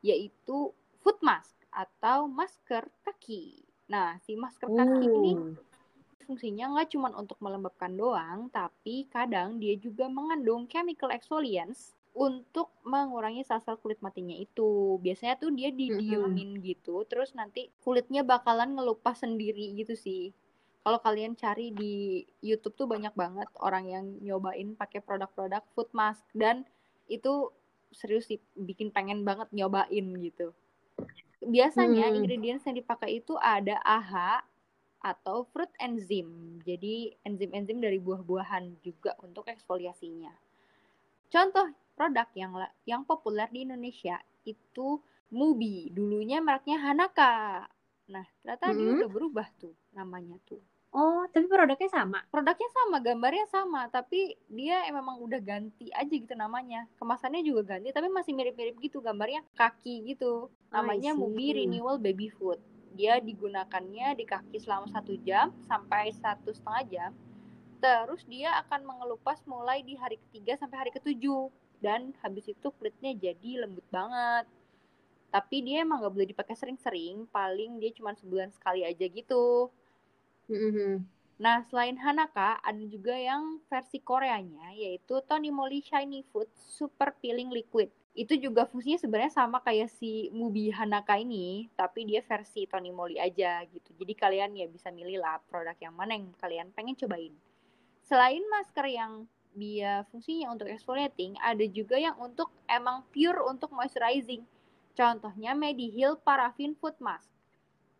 yaitu 0.01 0.73
foot 1.05 1.21
mask 1.21 1.53
atau 1.69 2.25
masker 2.25 2.89
kaki. 3.05 3.61
Nah, 3.93 4.17
si 4.25 4.37
masker 4.37 4.69
kaki 4.73 5.05
uh. 5.05 5.15
ini 5.21 5.33
fungsinya 6.29 6.77
nggak 6.77 6.93
cuma 6.93 7.09
untuk 7.17 7.41
melembabkan 7.41 7.97
doang, 7.97 8.53
tapi 8.53 9.09
kadang 9.09 9.57
dia 9.57 9.73
juga 9.81 10.13
mengandung 10.13 10.69
chemical 10.69 11.09
exfoliants 11.09 11.97
untuk 12.13 12.69
mengurangi 12.85 13.41
sel-sel 13.49 13.81
kulit 13.81 13.97
matinya 14.05 14.37
itu. 14.37 15.01
Biasanya 15.01 15.41
tuh 15.41 15.57
dia 15.57 15.73
didiemin 15.73 16.53
mm 16.53 16.57
-hmm. 16.61 16.67
gitu, 16.69 17.09
terus 17.09 17.33
nanti 17.33 17.73
kulitnya 17.81 18.21
bakalan 18.21 18.77
ngelupas 18.77 19.25
sendiri 19.25 19.73
gitu 19.73 19.97
sih. 19.97 20.37
Kalau 20.89 21.05
kalian 21.05 21.37
cari 21.37 21.69
di 21.69 22.25
YouTube 22.41 22.73
tuh 22.73 22.89
banyak 22.89 23.13
banget 23.13 23.45
orang 23.61 23.85
yang 23.93 24.05
nyobain 24.25 24.73
pakai 24.73 25.05
produk-produk 25.05 25.61
foot 25.77 25.93
mask 25.93 26.25
dan 26.33 26.65
itu 27.13 27.53
serius 27.93 28.25
sih 28.33 28.41
bikin 28.57 28.89
pengen 28.89 29.21
banget 29.21 29.53
nyobain 29.53 30.09
gitu 30.17 30.57
biasanya 31.45 32.11
hmm. 32.11 32.17
ingredients 32.19 32.67
yang 32.67 32.77
dipakai 32.79 33.23
itu 33.23 33.39
ada 33.39 33.79
AHA 33.87 34.43
atau 34.99 35.47
fruit 35.55 35.71
enzim. 35.79 36.59
Jadi 36.67 37.15
enzim-enzim 37.23 37.79
dari 37.79 38.03
buah-buahan 38.03 38.83
juga 38.83 39.15
untuk 39.23 39.47
eksfoliasinya. 39.47 40.35
Contoh 41.31 41.71
produk 41.95 42.29
yang 42.35 42.53
yang 42.83 43.03
populer 43.07 43.47
di 43.55 43.63
Indonesia 43.69 44.19
itu 44.43 44.99
Mubi. 45.31 45.93
Dulunya 45.93 46.43
mereknya 46.43 46.81
Hanaka. 46.83 47.69
Nah, 48.09 48.27
ternyata 48.43 48.67
hmm. 48.73 48.77
dia 48.77 48.89
udah 49.05 49.11
berubah 49.13 49.49
tuh 49.61 49.77
namanya 49.93 50.41
tuh. 50.49 50.61
Oh, 50.89 51.29
tapi 51.29 51.45
produknya 51.45 51.91
sama. 51.93 52.25
Produknya 52.33 52.69
sama, 52.73 52.97
gambarnya 53.05 53.45
sama, 53.53 53.93
tapi 53.93 54.41
dia 54.49 54.89
memang 54.89 55.21
udah 55.21 55.37
ganti 55.37 55.93
aja 55.93 56.09
gitu 56.09 56.33
namanya. 56.33 56.89
Kemasannya 56.97 57.45
juga 57.45 57.77
ganti, 57.77 57.93
tapi 57.93 58.09
masih 58.09 58.33
mirip-mirip 58.33 58.81
gitu 58.81 59.05
gambarnya 59.05 59.45
kaki 59.53 60.09
gitu. 60.17 60.49
Namanya 60.73 61.13
Mubi 61.13 61.53
Renewal 61.53 62.01
Baby 62.01 62.33
Food. 62.33 62.57
Dia 62.97 63.21
digunakannya 63.21 64.17
di 64.17 64.25
kaki 64.25 64.57
selama 64.65 64.89
satu 64.89 65.13
jam 65.29 65.53
sampai 65.69 66.09
satu 66.17 66.57
setengah 66.57 66.85
jam. 66.89 67.11
Terus 67.85 68.25
dia 68.25 68.57
akan 68.65 68.89
mengelupas 68.89 69.45
mulai 69.45 69.85
di 69.85 69.93
hari 69.93 70.17
ketiga 70.17 70.57
sampai 70.57 70.89
hari 70.89 70.91
ketujuh. 70.97 71.53
Dan 71.85 72.17
habis 72.25 72.49
itu 72.49 72.73
kulitnya 72.81 73.13
jadi 73.13 73.69
lembut 73.69 73.85
banget. 73.93 74.49
Tapi 75.29 75.61
dia 75.61 75.85
emang 75.85 76.01
gak 76.01 76.17
boleh 76.17 76.33
dipakai 76.33 76.57
sering-sering, 76.57 77.29
paling 77.29 77.77
dia 77.77 77.93
cuma 77.93 78.17
sebulan 78.17 78.49
sekali 78.57 78.89
aja 78.89 79.05
gitu 79.05 79.69
Mm-hmm. 80.49 80.93
Nah, 81.39 81.63
selain 81.71 81.95
Hanaka, 82.03 82.59
ada 82.59 82.83
juga 82.83 83.15
yang 83.15 83.63
versi 83.71 84.03
Koreanya, 84.03 84.75
yaitu 84.75 85.23
Tony 85.23 85.55
Moly 85.55 85.79
Shiny 85.87 86.27
Food 86.35 86.51
Super 86.59 87.15
Peeling 87.23 87.55
Liquid. 87.55 87.95
Itu 88.19 88.35
juga 88.35 88.67
fungsinya 88.67 88.99
sebenarnya 88.99 89.31
sama 89.31 89.63
kayak 89.63 89.87
si 89.95 90.35
Mubi 90.35 90.75
Hanaka 90.75 91.15
ini, 91.15 91.71
tapi 91.79 92.03
dia 92.11 92.27
versi 92.27 92.67
Tony 92.67 92.91
Moly 92.91 93.23
aja 93.23 93.63
gitu. 93.71 93.95
Jadi 93.95 94.13
kalian 94.19 94.59
ya 94.59 94.67
bisa 94.67 94.91
milih 94.91 95.23
lah 95.23 95.39
produk 95.47 95.79
yang 95.79 95.95
mana 95.95 96.19
yang 96.19 96.35
kalian 96.43 96.75
pengen 96.75 96.99
cobain. 96.99 97.31
Selain 98.03 98.43
masker 98.51 98.91
yang 98.91 99.31
dia 99.55 100.03
fungsinya 100.11 100.51
untuk 100.51 100.67
exfoliating, 100.67 101.39
ada 101.39 101.63
juga 101.71 102.03
yang 102.03 102.19
untuk 102.19 102.51
emang 102.67 103.07
pure 103.15 103.47
untuk 103.47 103.71
moisturizing. 103.71 104.43
Contohnya 104.99 105.55
Mediheal 105.55 106.19
Paraffin 106.19 106.75
Foot 106.75 106.99
Mask 106.99 107.38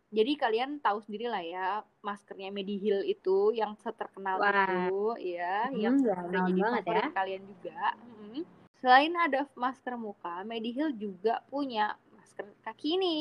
jadi 0.09 0.31
kalian 0.41 0.81
tahu 0.81 1.05
sendiri 1.05 1.29
lah 1.29 1.43
ya 1.45 1.67
maskernya 2.01 2.49
Mediheal 2.49 3.05
itu 3.05 3.53
yang 3.53 3.77
terkenal 3.77 4.41
Wah. 4.41 4.89
itu 4.89 5.01
ya 5.37 5.69
hmm, 5.69 5.77
yang 5.77 5.95
udah 6.01 6.41
jadi 6.49 6.61
favorit 6.65 7.05
ya. 7.05 7.09
kalian 7.13 7.43
juga 7.45 7.81
hmm. 7.93 8.43
selain 8.81 9.13
ada 9.13 9.45
masker 9.53 9.95
muka 9.95 10.41
Mediheal 10.45 10.91
juga 10.97 11.45
punya 11.53 11.93
masker 12.17 12.49
kaki 12.65 12.97
ini 12.97 13.17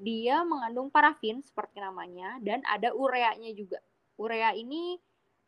dia 0.00 0.42
mengandung 0.42 0.90
parafin 0.90 1.44
seperti 1.46 1.78
namanya 1.78 2.42
dan 2.42 2.64
ada 2.66 2.90
ureanya 2.90 3.54
juga 3.54 3.78
urea 4.18 4.50
ini 4.56 4.98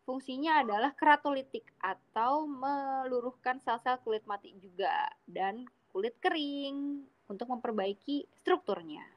fungsinya 0.07 0.63
adalah 0.63 0.95
keratolitik 0.95 1.67
atau 1.83 2.47
meluruhkan 2.47 3.59
sel-sel 3.63 3.99
kulit 4.03 4.23
mati 4.31 4.55
juga 4.63 5.11
dan 5.27 5.67
kulit 5.91 6.15
kering 6.23 7.03
untuk 7.27 7.49
memperbaiki 7.51 8.29
strukturnya 8.43 9.12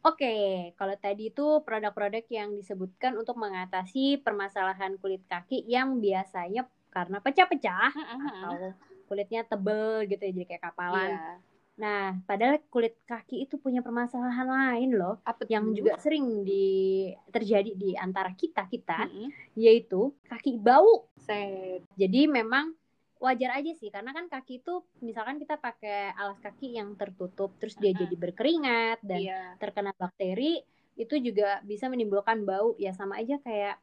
Oke, 0.00 0.72
kalau 0.80 0.96
tadi 0.96 1.28
itu 1.28 1.60
produk-produk 1.60 2.24
yang 2.32 2.56
disebutkan 2.56 3.20
untuk 3.20 3.36
mengatasi 3.36 4.16
permasalahan 4.24 4.96
kulit 4.96 5.20
kaki 5.28 5.60
yang 5.68 6.00
biasanya 6.00 6.64
karena 6.88 7.20
pecah-pecah 7.20 7.92
atau 7.92 8.72
kulitnya 9.04 9.44
tebel 9.44 10.08
gitu 10.08 10.22
ya, 10.24 10.32
jadi 10.32 10.46
kayak 10.48 10.64
kapalan. 10.72 11.10
Iya. 11.12 11.32
Nah, 11.80 12.04
padahal 12.28 12.60
kulit 12.68 12.96
kaki 13.04 13.44
itu 13.48 13.56
punya 13.56 13.80
permasalahan 13.80 14.48
lain 14.48 14.96
loh, 14.96 15.20
Apa 15.24 15.48
yang 15.48 15.72
juga 15.72 15.96
sering 15.96 16.44
di 16.44 17.08
terjadi 17.32 17.72
di 17.72 17.96
antara 17.96 18.32
kita 18.36 18.68
kita, 18.68 19.04
mm 19.04 19.12
-hmm. 19.12 19.28
yaitu 19.56 20.12
kaki 20.28 20.60
bau. 20.60 21.08
Set. 21.20 21.84
Jadi 21.96 22.28
memang 22.28 22.76
wajar 23.20 23.52
aja 23.60 23.72
sih 23.76 23.92
karena 23.92 24.16
kan 24.16 24.32
kaki 24.32 24.64
itu 24.64 24.80
misalkan 25.04 25.36
kita 25.36 25.60
pakai 25.60 26.16
alas 26.16 26.40
kaki 26.40 26.80
yang 26.80 26.96
tertutup 26.96 27.52
terus 27.60 27.76
dia 27.76 27.92
uh 27.92 27.94
-huh. 27.94 28.00
jadi 28.08 28.14
berkeringat 28.16 28.98
dan 29.04 29.20
yeah. 29.20 29.52
terkena 29.60 29.92
bakteri 29.92 30.64
itu 30.96 31.14
juga 31.20 31.60
bisa 31.64 31.88
menimbulkan 31.92 32.44
bau 32.44 32.76
ya 32.80 32.96
sama 32.96 33.20
aja 33.20 33.36
kayak 33.40 33.76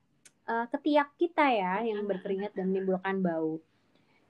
uh, 0.48 0.66
ketiak 0.70 1.14
kita 1.20 1.46
ya 1.50 1.82
yang 1.86 2.06
berkeringat 2.06 2.56
dan 2.56 2.72
menimbulkan 2.72 3.20
bau. 3.22 3.58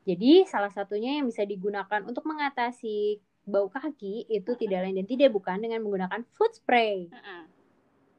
Jadi 0.08 0.48
salah 0.48 0.72
satunya 0.72 1.20
yang 1.20 1.28
bisa 1.28 1.44
digunakan 1.44 2.00
untuk 2.08 2.24
mengatasi 2.24 3.20
bau 3.48 3.68
kaki 3.68 4.28
itu 4.28 4.52
tidak 4.56 4.88
lain 4.88 5.04
dan 5.04 5.08
tidak 5.08 5.30
bukan 5.32 5.60
dengan 5.60 5.84
menggunakan 5.84 6.24
foot 6.36 6.56
spray. 6.56 7.12
Uh 7.12 7.20
-uh. 7.20 7.44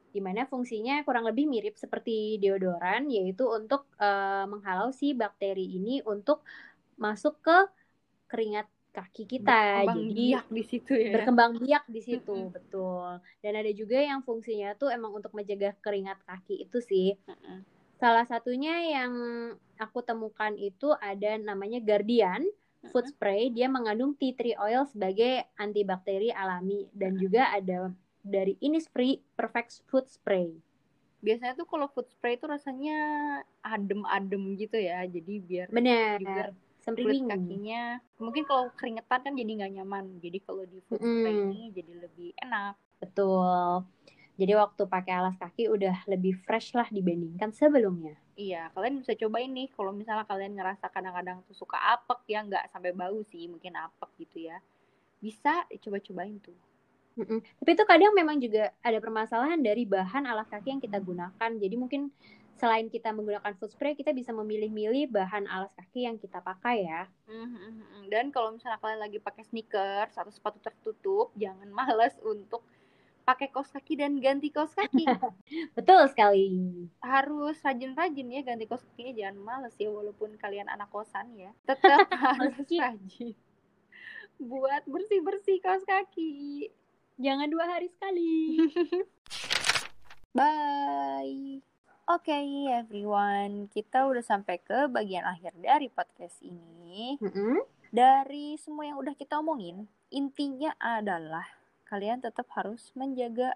Di 0.09 0.21
mana 0.21 0.45
fungsinya 0.49 1.05
kurang 1.05 1.25
lebih 1.25 1.45
mirip 1.45 1.77
seperti 1.77 2.41
deodoran 2.41 3.09
yaitu 3.09 3.45
untuk 3.45 3.85
uh, 4.01 4.45
menghalau 4.49 4.89
si 4.89 5.13
bakteri 5.13 5.65
ini 5.65 6.01
untuk 6.05 6.45
masuk 6.99 7.39
ke 7.39 7.57
keringat 8.29 8.67
kaki 8.91 9.23
kita. 9.25 9.87
Berkembang 9.87 9.99
jadi 10.11 10.13
biak 10.13 10.47
di 10.51 10.63
situ 10.67 10.93
ya. 10.93 11.11
berkembang 11.15 11.51
biak 11.63 11.85
di 11.87 12.01
situ 12.03 12.33
mm 12.35 12.43
-hmm. 12.45 12.53
betul. 12.53 13.09
Dan 13.41 13.53
ada 13.55 13.71
juga 13.71 13.97
yang 13.97 14.19
fungsinya 14.21 14.75
tuh 14.75 14.91
emang 14.91 15.15
untuk 15.15 15.31
menjaga 15.31 15.73
keringat 15.79 16.19
kaki 16.27 16.67
itu 16.67 16.77
sih. 16.83 17.15
Mm 17.25 17.37
-hmm. 17.37 17.59
salah 17.99 18.23
satunya 18.23 18.79
yang 18.95 19.11
aku 19.75 19.99
temukan 19.99 20.55
itu 20.55 20.95
ada 21.03 21.35
namanya 21.35 21.83
Guardian 21.83 22.47
food 22.87 23.11
spray. 23.11 23.51
Dia 23.51 23.67
mengandung 23.67 24.15
tea 24.15 24.31
tree 24.31 24.55
oil 24.55 24.87
sebagai 24.87 25.43
antibakteri 25.59 26.31
alami. 26.31 26.87
Dan 26.95 27.19
juga 27.19 27.51
ada 27.51 27.91
dari 28.23 28.55
Innisfree 28.63 29.19
Perfect 29.35 29.83
Food 29.91 30.07
Spray. 30.07 30.55
Biasanya 31.19 31.59
tuh 31.59 31.67
kalau 31.67 31.91
food 31.91 32.07
spray 32.07 32.39
itu 32.39 32.47
rasanya 32.47 32.95
adem-adem 33.59 34.55
gitu 34.55 34.79
ya. 34.79 35.03
Jadi 35.03 35.33
biar 35.43 35.67
benar. 35.67 36.15
juga 36.23 36.43
kulit 36.95 37.21
kakinya. 37.25 37.83
Mungkin 38.17 38.43
kalau 38.47 38.71
keringetan 38.77 39.19
kan 39.25 39.33
jadi 39.33 39.51
nggak 39.59 39.71
nyaman. 39.81 40.05
Jadi 40.23 40.37
kalau 40.41 40.63
di 40.65 40.79
foot 40.85 41.01
mm. 41.01 41.25
ini 41.25 41.61
jadi 41.75 41.93
lebih 42.01 42.29
enak. 42.41 42.73
Betul. 43.01 43.83
Jadi 44.39 44.53
waktu 44.55 44.81
pakai 44.87 45.13
alas 45.19 45.35
kaki 45.35 45.67
udah 45.67 46.07
lebih 46.07 46.31
fresh 46.47 46.71
lah 46.71 46.87
dibandingkan 46.87 47.51
sebelumnya. 47.51 48.15
Iya 48.39 48.71
kalian 48.71 49.03
bisa 49.03 49.11
cobain 49.19 49.51
nih. 49.51 49.67
Kalau 49.75 49.91
misalnya 49.91 50.23
kalian 50.23 50.55
ngerasa 50.55 50.87
kadang-kadang 50.87 51.43
tuh 51.43 51.55
suka 51.59 51.75
apek 51.75 52.23
ya 52.31 52.39
nggak 52.47 52.71
sampai 52.71 52.95
bau 52.95 53.19
sih 53.27 53.51
mungkin 53.51 53.75
apek 53.75 54.09
gitu 54.23 54.47
ya. 54.47 54.63
Bisa 55.19 55.67
coba-cobain 55.67 56.39
tuh. 56.39 56.55
Mm-mm. 57.19 57.43
Tapi 57.43 57.69
itu 57.75 57.83
kadang 57.83 58.15
memang 58.15 58.39
juga 58.39 58.71
ada 58.79 58.95
permasalahan 59.03 59.59
dari 59.59 59.83
bahan 59.83 60.23
alas 60.23 60.47
kaki 60.47 60.71
yang 60.71 60.79
kita 60.79 61.03
gunakan. 61.03 61.51
Jadi 61.59 61.75
mungkin 61.75 62.07
selain 62.59 62.91
kita 62.91 63.15
menggunakan 63.15 63.55
foot 63.55 63.71
spray, 63.71 63.95
kita 63.95 64.11
bisa 64.11 64.35
memilih-milih 64.35 65.09
bahan 65.09 65.47
alas 65.47 65.71
kaki 65.79 66.05
yang 66.05 66.19
kita 66.19 66.43
pakai 66.43 66.83
ya. 66.85 67.07
Mhm. 67.25 68.11
Dan 68.11 68.29
kalau 68.35 68.51
misalnya 68.53 68.77
kalian 68.83 68.99
lagi 68.99 69.17
pakai 69.17 69.47
sneakers 69.47 70.19
atau 70.19 70.29
sepatu 70.29 70.59
tertutup, 70.59 71.31
jangan 71.39 71.71
males 71.71 72.19
untuk 72.21 72.61
pakai 73.23 73.53
kaos 73.53 73.69
kaki 73.69 73.93
dan 73.95 74.17
ganti 74.19 74.49
kaos 74.49 74.73
kaki. 74.73 75.05
Betul 75.77 76.01
sekali. 76.11 76.49
harus 76.99 77.61
rajin-rajin 77.61 78.27
ya 78.35 78.41
ganti 78.43 78.65
kaos 78.67 78.83
kakinya 78.83 79.13
jangan 79.15 79.37
males 79.39 79.75
ya 79.77 79.89
walaupun 79.89 80.35
kalian 80.35 80.67
anak 80.67 80.89
kosan 80.89 81.29
ya 81.37 81.53
tetap 81.63 82.09
harus 82.41 82.57
rajin 82.69 83.37
buat 84.41 84.83
bersih-bersih 84.89 85.61
kaos 85.61 85.85
kaki 85.85 86.67
Jangan 87.19 87.51
dua 87.51 87.67
hari 87.67 87.91
sekali. 87.91 88.55
bye 90.37 91.59
oke 92.09 92.41
everyone 92.73 93.69
kita 93.69 94.09
udah 94.09 94.25
sampai 94.25 94.57
ke 94.57 94.89
bagian 94.89 95.21
akhir 95.29 95.53
dari 95.61 95.93
podcast 95.93 96.41
ini 96.41 97.21
Mm-mm. 97.21 97.61
dari 97.93 98.57
semua 98.57 98.89
yang 98.89 98.97
udah 98.97 99.13
kita 99.13 99.37
omongin 99.37 99.85
intinya 100.09 100.73
adalah 100.81 101.45
kalian 101.85 102.17
tetap 102.17 102.49
harus 102.57 102.89
menjaga 102.97 103.53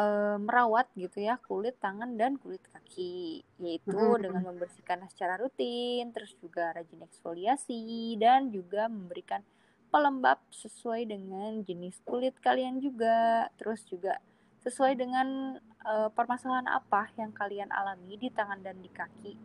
eh, 0.00 0.36
merawat 0.40 0.88
gitu 0.96 1.28
ya 1.28 1.36
kulit 1.44 1.76
tangan 1.76 2.16
dan 2.16 2.40
kulit 2.40 2.64
kaki 2.72 3.44
yaitu 3.60 3.92
Mm-mm. 3.92 4.16
dengan 4.16 4.56
membersihkan 4.56 5.04
secara 5.12 5.36
rutin 5.36 6.08
terus 6.16 6.32
juga 6.40 6.72
rajin 6.72 7.04
eksfoliasi 7.04 8.16
dan 8.16 8.48
juga 8.48 8.88
memberikan 8.88 9.44
pelembab 9.92 10.40
sesuai 10.56 11.04
dengan 11.04 11.60
jenis 11.60 12.00
kulit 12.08 12.32
kalian 12.40 12.80
juga 12.80 13.52
terus 13.60 13.84
juga 13.84 14.24
sesuai 14.66 14.98
dengan 14.98 15.54
eh, 15.62 16.10
permasalahan 16.10 16.66
apa 16.66 17.06
yang 17.14 17.30
kalian 17.30 17.70
alami 17.70 18.18
di 18.18 18.28
tangan 18.34 18.58
dan 18.66 18.82
di 18.82 18.90
kaki 18.90 19.38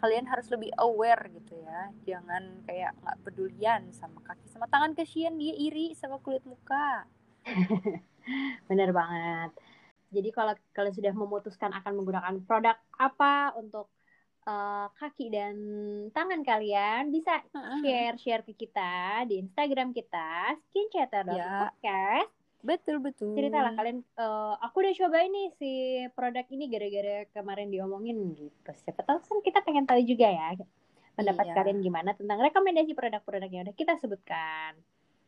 kalian 0.00 0.26
harus 0.26 0.50
lebih 0.50 0.72
aware 0.82 1.30
gitu 1.30 1.60
ya 1.62 1.92
jangan 2.02 2.64
kayak 2.66 2.90
nggak 3.04 3.18
pedulian 3.22 3.86
sama 3.94 4.18
kaki 4.26 4.50
sama 4.50 4.66
tangan 4.66 4.96
kasihan 4.98 5.36
dia 5.38 5.54
iri 5.54 5.94
sama 5.94 6.18
kulit 6.18 6.42
muka 6.42 7.06
Bener 8.68 8.90
banget. 8.94 9.50
Jadi 10.12 10.28
kalau 10.30 10.52
kalian 10.76 10.94
sudah 10.94 11.12
memutuskan 11.16 11.72
akan 11.72 11.92
menggunakan 11.96 12.34
produk 12.44 12.76
apa 13.00 13.56
untuk 13.56 13.88
eh, 14.44 14.86
kaki 15.00 15.32
dan 15.32 15.56
tangan 16.12 16.44
kalian, 16.44 17.08
bisa 17.08 17.40
share-share 17.80 18.44
ke 18.44 18.52
kita 18.54 19.24
di 19.24 19.40
Instagram 19.40 19.96
kita 19.96 20.56
skinchatter.podcast. 20.68 22.41
betul 22.62 22.96
betul 22.98 23.34
Ceritalah 23.34 23.74
kalian, 23.74 23.98
eh, 24.00 24.54
aku 24.58 24.76
udah 24.80 24.94
coba 24.96 25.18
ini 25.20 25.50
si 25.52 25.70
produk 26.10 26.46
ini 26.48 26.64
gara-gara 26.66 27.26
kemarin 27.30 27.68
diomongin 27.68 28.18
gitu. 28.32 28.70
Siapa 28.72 29.02
tahu 29.02 29.18
kan 29.18 29.38
kita 29.40 29.58
pengen 29.60 29.84
tahu 29.84 30.00
juga 30.00 30.26
ya 30.26 30.54
pendapat 31.12 31.44
Iya. 31.44 31.54
kalian 31.54 31.78
gimana 31.80 32.10
tentang 32.14 32.40
rekomendasi 32.40 32.92
produk-produk 32.92 33.46
yang 33.46 33.62
udah 33.64 33.76
kita 33.76 33.98
sebutkan. 33.98 34.72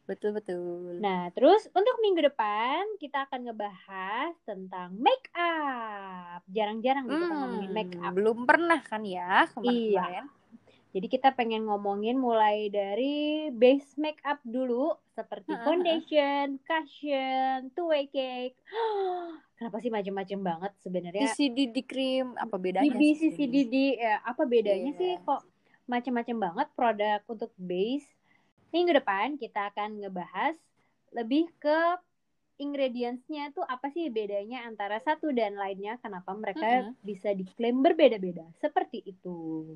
betul 0.05 0.33
betul 0.33 1.01
Nah, 1.01 1.33
terus 1.33 1.65
untuk 1.73 1.97
minggu 1.99 2.21
depan 2.23 2.85
kita 2.99 3.25
akan 3.25 3.41
ngebahas 3.49 4.37
tentang 4.45 4.93
make 4.95 5.33
up. 5.33 6.45
Jarang-jarang 6.47 7.09
nih 7.09 7.17
kita 7.17 7.25
Hmm, 7.27 7.41
ngomongin 7.41 7.71
make 7.73 7.95
up. 7.99 8.13
belum 8.13 8.45
pernah 8.45 8.81
kan 8.81 9.01
ya 9.01 9.49
kemarin-kemarin 9.51 10.25
Jadi 10.95 11.11
kita 11.11 11.35
pengen 11.35 11.67
ngomongin 11.67 12.15
mulai 12.15 12.71
dari 12.71 13.51
base 13.51 13.99
make 13.99 14.23
up 14.23 14.39
dulu 14.47 14.95
seperti 15.11 15.51
foundation, 15.67 16.63
cushion, 16.63 17.67
two-way 17.75 18.07
cake. 18.07 18.55
Kenapa 19.59 19.83
sih 19.83 19.91
macem-macem 19.91 20.39
banget 20.39 20.73
sebenarnya? 20.87 21.35
PCD 21.35 21.75
di 21.75 21.83
krim 21.83 22.39
apa 22.39 22.55
bedanya 22.63 22.95
BB, 22.95 23.03
sih? 23.19 23.35
CCDD, 23.35 23.99
ya, 23.99 24.23
apa 24.23 24.47
bedanya 24.47 24.95
Iya. 24.95 24.99
sih 25.03 25.13
kok 25.27 25.43
macam-macam 25.91 26.37
banget 26.47 26.69
produk 26.79 27.21
untuk 27.27 27.51
base? 27.59 28.07
Minggu 28.71 28.95
depan 28.95 29.35
kita 29.35 29.75
akan 29.75 29.99
ngebahas 29.99 30.55
lebih 31.11 31.51
ke 31.59 31.79
ingredients-nya 32.63 33.51
tuh 33.51 33.67
apa 33.67 33.91
sih 33.91 34.15
bedanya 34.15 34.63
antara 34.63 35.03
satu 35.03 35.35
dan 35.35 35.59
lainnya, 35.59 35.99
kenapa 35.99 36.31
mereka 36.39 36.87
Mm-mm. 36.87 36.95
bisa 37.03 37.35
diklaim 37.35 37.83
berbeda-beda 37.83 38.47
seperti 38.63 39.03
itu. 39.03 39.75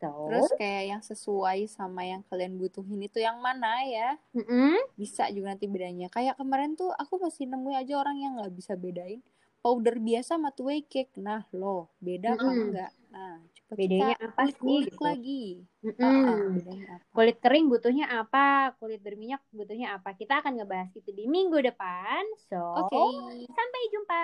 Terus 0.00 0.50
kayak 0.60 0.84
yang 0.84 1.02
sesuai 1.02 1.58
sama 1.72 2.04
yang 2.04 2.20
kalian 2.28 2.60
butuhin 2.60 3.00
itu 3.08 3.18
yang 3.20 3.40
mana 3.40 3.80
ya 3.88 4.20
mm-mm. 4.36 4.76
bisa 4.94 5.28
juga 5.32 5.56
nanti 5.56 5.64
bedanya 5.64 6.12
kayak 6.12 6.36
kemarin 6.36 6.76
tuh 6.76 6.92
aku 6.92 7.16
masih 7.16 7.48
nemuin 7.48 7.80
aja 7.80 7.94
orang 7.96 8.16
yang 8.20 8.36
nggak 8.36 8.52
bisa 8.52 8.76
bedain 8.76 9.24
powder 9.64 9.96
biasa 9.98 10.36
sama 10.36 10.52
two 10.52 10.68
way 10.68 10.84
cake 10.84 11.10
nah 11.16 11.42
loh 11.50 11.88
beda 11.98 12.36
apa 12.36 12.44
Mm-mm. 12.44 12.64
enggak 12.70 12.92
nah 13.08 13.40
coba 13.42 13.74
Bedanya 13.74 14.14
kita 14.14 14.30
apa 14.30 14.42
sih, 14.46 14.78
gitu. 14.86 15.02
lagi 15.02 15.44
Mm-mm. 15.82 15.98
Ah, 15.98 16.22
ah, 16.30 16.46
bedanya 16.54 16.86
apa 16.94 17.04
Kulit 17.10 17.36
kering 17.42 17.66
butuhnya 17.66 18.06
apa? 18.12 18.76
Kulit 18.78 19.00
berminyak 19.02 19.42
butuhnya 19.50 19.96
apa? 19.96 20.14
Kita 20.14 20.38
akan 20.44 20.60
ngebahas 20.60 20.92
itu 20.94 21.10
di 21.10 21.24
minggu 21.26 21.58
depan. 21.64 22.22
So, 22.46 22.60
oke 22.60 23.02
sampai 23.50 23.80
jumpa. 23.90 24.22